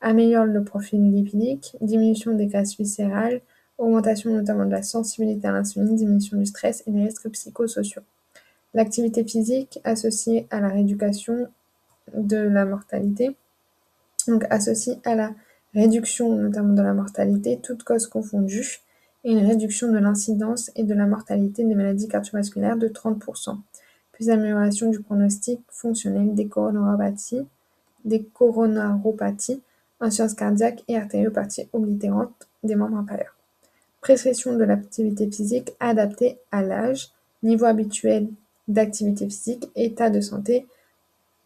améliore 0.00 0.44
le 0.44 0.62
profil 0.62 1.12
lipidique, 1.12 1.76
diminution 1.80 2.34
des 2.34 2.46
graisses 2.46 2.76
viscérales, 2.76 3.40
augmentation 3.78 4.30
notamment 4.32 4.64
de 4.64 4.70
la 4.70 4.82
sensibilité 4.82 5.48
à 5.48 5.52
l'insuline, 5.52 5.96
diminution 5.96 6.38
du 6.38 6.46
stress 6.46 6.82
et 6.86 6.90
des 6.90 7.04
risques 7.04 7.28
psychosociaux. 7.30 8.02
L'activité 8.74 9.24
physique 9.24 9.80
associée 9.84 10.46
à 10.50 10.60
la 10.60 10.68
rééducation 10.68 11.48
de 12.14 12.36
la 12.36 12.64
mortalité, 12.64 13.36
donc 14.26 14.44
associée 14.50 14.98
à 15.04 15.14
la 15.14 15.34
réduction 15.74 16.34
notamment 16.34 16.74
de 16.74 16.82
la 16.82 16.94
mortalité, 16.94 17.60
toutes 17.62 17.82
causes 17.82 18.06
confondues, 18.06 18.80
et 19.24 19.32
une 19.32 19.46
réduction 19.46 19.92
de 19.92 19.98
l'incidence 19.98 20.70
et 20.74 20.82
de 20.82 20.94
la 20.94 21.06
mortalité 21.06 21.64
des 21.64 21.74
maladies 21.74 22.08
cardiovasculaires 22.08 22.76
de 22.76 22.88
30%, 22.88 23.56
puis 24.12 24.30
amélioration 24.30 24.90
du 24.90 25.00
pronostic 25.00 25.60
fonctionnel 25.68 26.34
des 26.34 26.48
coronaropathies, 26.48 27.46
des 28.04 28.24
coronaropathies, 28.24 29.62
insuffisance 30.00 30.34
cardiaque 30.34 30.82
et 30.88 30.96
artériopathie 30.96 31.68
oblitérante 31.72 32.48
des 32.64 32.74
membres 32.74 32.96
inférieurs. 32.96 33.36
Prescription 34.00 34.56
de 34.56 34.64
l'activité 34.64 35.30
physique 35.30 35.72
adaptée 35.78 36.38
à 36.50 36.62
l'âge, 36.62 37.12
niveau 37.44 37.66
habituel 37.66 38.28
d'activité 38.68 39.26
physique, 39.26 39.70
état 39.74 40.10
de 40.10 40.20
santé, 40.20 40.66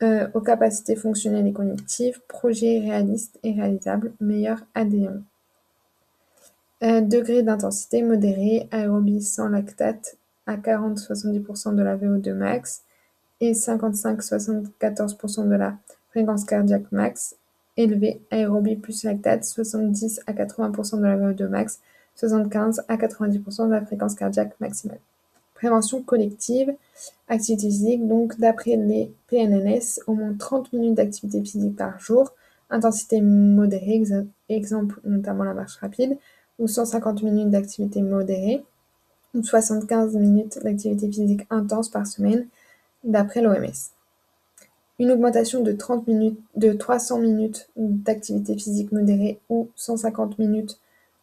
euh, 0.02 0.28
aux 0.34 0.40
capacités 0.40 0.96
fonctionnelles 0.96 1.46
et 1.46 1.52
cognitives, 1.52 2.20
projet 2.28 2.80
réaliste 2.80 3.38
et 3.42 3.52
réalisable, 3.52 4.12
meilleur 4.20 4.58
ADN. 4.74 5.22
Euh, 6.82 7.00
degré 7.00 7.42
d'intensité 7.42 8.02
modéré, 8.02 8.68
aérobie 8.70 9.22
sans 9.22 9.48
lactate 9.48 10.18
à 10.46 10.58
40-70% 10.58 11.74
de 11.74 11.82
la 11.82 11.96
VO2 11.96 12.34
max 12.34 12.82
et 13.40 13.52
55-74% 13.52 15.48
de 15.48 15.54
la 15.54 15.78
fréquence 16.10 16.44
cardiaque 16.44 16.92
max, 16.92 17.36
élevé, 17.78 18.20
aérobie 18.30 18.76
plus 18.76 19.04
lactate, 19.04 19.44
70 19.44 20.20
à 20.26 20.34
80% 20.34 20.98
de 20.98 21.04
la 21.04 21.16
VO2 21.16 21.48
max, 21.48 21.80
75 22.16 22.84
à 22.88 22.96
90% 22.96 23.66
de 23.66 23.72
la 23.72 23.84
fréquence 23.84 24.14
cardiaque 24.14 24.54
maximale. 24.60 25.00
Prévention 25.56 26.02
collective, 26.02 26.74
activité 27.28 27.66
physique, 27.66 28.06
donc 28.06 28.38
d'après 28.38 28.76
les 28.76 29.10
PNNS, 29.28 30.00
au 30.06 30.14
moins 30.14 30.34
30 30.38 30.72
minutes 30.74 30.94
d'activité 30.94 31.42
physique 31.42 31.76
par 31.76 31.98
jour, 31.98 32.32
intensité 32.68 33.22
modérée, 33.22 34.02
exemple 34.50 35.00
notamment 35.04 35.44
la 35.44 35.54
marche 35.54 35.76
rapide, 35.76 36.18
ou 36.58 36.68
150 36.68 37.22
minutes 37.22 37.50
d'activité 37.50 38.02
modérée, 38.02 38.62
ou 39.34 39.42
75 39.42 40.14
minutes 40.16 40.58
d'activité 40.62 41.10
physique 41.10 41.46
intense 41.48 41.88
par 41.88 42.06
semaine, 42.06 42.46
d'après 43.02 43.40
l'OMS. 43.40 43.92
Une 44.98 45.10
augmentation 45.10 45.62
de 45.62 45.72
30 45.72 46.06
minutes, 46.06 46.38
de 46.54 46.72
300 46.72 47.18
minutes 47.18 47.68
d'activité 47.76 48.54
physique 48.56 48.92
modérée 48.92 49.38
ou 49.48 49.68
150 49.76 50.38
minutes 50.38 50.78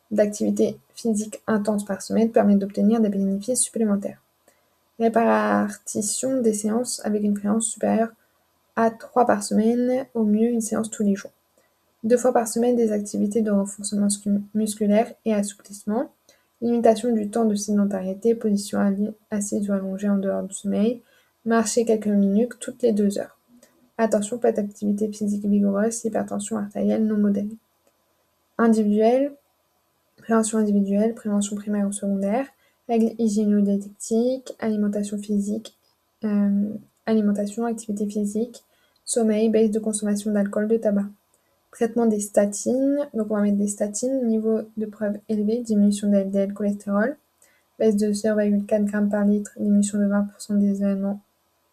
d'activité 0.09 0.77
physique 0.95 1.41
intense 1.47 1.85
par 1.85 2.01
semaine 2.01 2.31
permet 2.31 2.55
d'obtenir 2.55 2.99
des 2.99 3.09
bénéfices 3.09 3.61
supplémentaires. 3.61 4.22
Répartition 4.99 6.41
des 6.41 6.53
séances 6.53 7.01
avec 7.03 7.23
une 7.23 7.35
fréquence 7.35 7.67
supérieure 7.67 8.09
à 8.75 8.91
3 8.91 9.25
par 9.25 9.43
semaine, 9.43 10.05
au 10.13 10.23
mieux 10.23 10.49
une 10.49 10.61
séance 10.61 10.89
tous 10.89 11.03
les 11.03 11.15
jours. 11.15 11.31
Deux 12.03 12.17
fois 12.17 12.33
par 12.33 12.47
semaine, 12.47 12.75
des 12.75 12.91
activités 12.91 13.41
de 13.41 13.51
renforcement 13.51 14.07
musculaire 14.53 15.13
et 15.25 15.33
assouplissement. 15.33 16.11
Limitation 16.61 17.13
du 17.13 17.29
temps 17.29 17.45
de 17.45 17.55
sédentarité, 17.55 18.35
position 18.35 18.79
assise 19.31 19.69
ou 19.69 19.73
allongée 19.73 20.09
en 20.09 20.17
dehors 20.17 20.43
du 20.43 20.53
sommeil. 20.53 21.01
Marcher 21.45 21.85
quelques 21.85 22.07
minutes 22.07 22.53
toutes 22.59 22.81
les 22.81 22.93
deux 22.93 23.19
heures. 23.19 23.37
Attention, 23.97 24.37
pas 24.37 24.51
d'activité 24.51 25.11
physique 25.11 25.45
vigoureuse, 25.45 26.03
hypertension 26.03 26.57
artérielle 26.57 27.05
non 27.05 27.17
modérée. 27.17 27.57
Individuelle, 28.57 29.33
prévention 30.17 30.57
individuelle, 30.57 31.13
prévention 31.13 31.55
primaire 31.55 31.87
ou 31.87 31.91
secondaire, 31.91 32.47
règles 32.93 33.15
hygiéno-détectiques, 33.17 34.53
alimentation 34.59 35.17
physique, 35.17 35.75
euh, 36.23 36.75
alimentation, 37.07 37.65
activité 37.65 38.07
physique, 38.07 38.63
sommeil, 39.03 39.49
baisse 39.49 39.71
de 39.71 39.79
consommation 39.79 40.31
d'alcool, 40.31 40.67
de 40.67 40.77
tabac. 40.77 41.05
Traitement 41.71 42.05
des 42.05 42.19
statines, 42.19 42.99
donc 43.15 43.31
on 43.31 43.35
va 43.35 43.41
mettre 43.41 43.57
des 43.57 43.67
statines, 43.67 44.27
niveau 44.27 44.61
de 44.77 44.85
preuve 44.85 45.17
élevé, 45.27 45.61
diminution 45.61 46.07
de 46.07 46.17
LDL 46.17 46.53
cholestérol, 46.53 47.17
baisse 47.79 47.97
de 47.97 48.11
0,4 48.11 48.85
g 48.85 49.09
par 49.09 49.25
litre, 49.25 49.53
diminution 49.57 49.97
de 49.97 50.05
20% 50.05 50.59
des 50.59 50.83
événements 50.83 51.19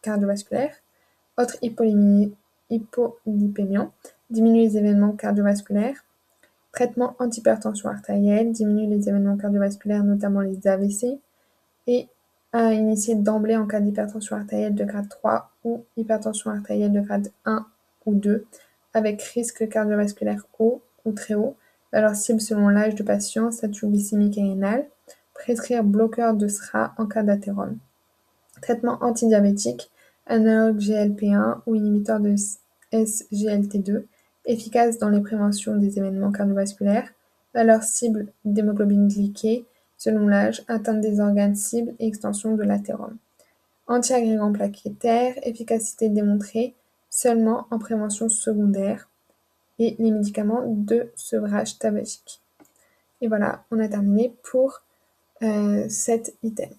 cardiovasculaires. 0.00 0.74
Autre 1.36 1.58
hypolipémiant, 1.60 3.92
diminue 4.30 4.62
les 4.62 4.78
événements 4.78 5.12
cardiovasculaires. 5.12 6.02
Traitement 6.72 7.16
antihypertension 7.18 7.88
artérielle, 7.88 8.52
diminue 8.52 8.88
les 8.88 9.08
événements 9.08 9.36
cardiovasculaires, 9.36 10.04
notamment 10.04 10.40
les 10.40 10.66
AVC. 10.66 11.18
Et 11.86 12.08
à 12.52 12.72
initier 12.72 13.14
d'emblée 13.14 13.56
en 13.56 13.66
cas 13.66 13.80
d'hypertension 13.80 14.36
artérielle 14.36 14.74
de 14.74 14.84
grade 14.84 15.08
3 15.08 15.50
ou 15.64 15.84
hypertension 15.96 16.50
artérielle 16.50 16.92
de 16.92 17.00
grade 17.00 17.30
1 17.44 17.66
ou 18.06 18.14
2, 18.14 18.46
avec 18.94 19.22
risque 19.22 19.68
cardiovasculaire 19.68 20.44
haut 20.58 20.82
ou 21.04 21.12
très 21.12 21.34
haut, 21.34 21.56
alors 21.92 22.14
cible 22.14 22.40
selon 22.40 22.68
l'âge 22.68 22.94
du 22.94 23.04
patient, 23.04 23.50
statut 23.50 23.86
glycémique 23.86 24.38
et 24.38 24.42
rénal. 24.42 24.86
Prescrire 25.34 25.82
bloqueur 25.82 26.34
de 26.34 26.48
SRA 26.48 26.94
en 26.98 27.06
cas 27.06 27.22
d'athérome. 27.22 27.78
Traitement 28.60 28.98
antidiabétique, 29.00 29.90
analogue 30.26 30.78
GLP1 30.78 31.60
ou 31.66 31.74
inhibiteur 31.74 32.20
de 32.20 32.34
SGLT2, 32.92 34.04
efficace 34.44 34.98
dans 34.98 35.08
les 35.08 35.20
préventions 35.20 35.76
des 35.76 35.98
événements 35.98 36.32
cardiovasculaires, 36.32 37.10
valeur 37.54 37.82
cible 37.82 38.32
d'hémoglobine 38.44 39.08
glyquée 39.08 39.66
selon 40.00 40.26
l'âge, 40.26 40.62
atteinte 40.66 41.02
des 41.02 41.20
organes 41.20 41.54
cibles 41.54 41.94
et 41.98 42.06
extension 42.06 42.56
de 42.56 42.62
l'athérome. 42.62 43.18
Antiagrégant 43.86 44.50
plaquettaire, 44.50 45.34
efficacité 45.42 46.08
démontrée 46.08 46.74
seulement 47.10 47.66
en 47.70 47.78
prévention 47.78 48.30
secondaire 48.30 49.10
et 49.78 49.96
les 49.98 50.10
médicaments 50.10 50.64
de 50.66 51.10
sevrage 51.16 51.78
tabagique. 51.78 52.40
Et 53.20 53.28
voilà, 53.28 53.64
on 53.70 53.78
a 53.78 53.88
terminé 53.88 54.34
pour 54.42 54.80
euh, 55.42 55.86
cet 55.90 56.34
item. 56.42 56.70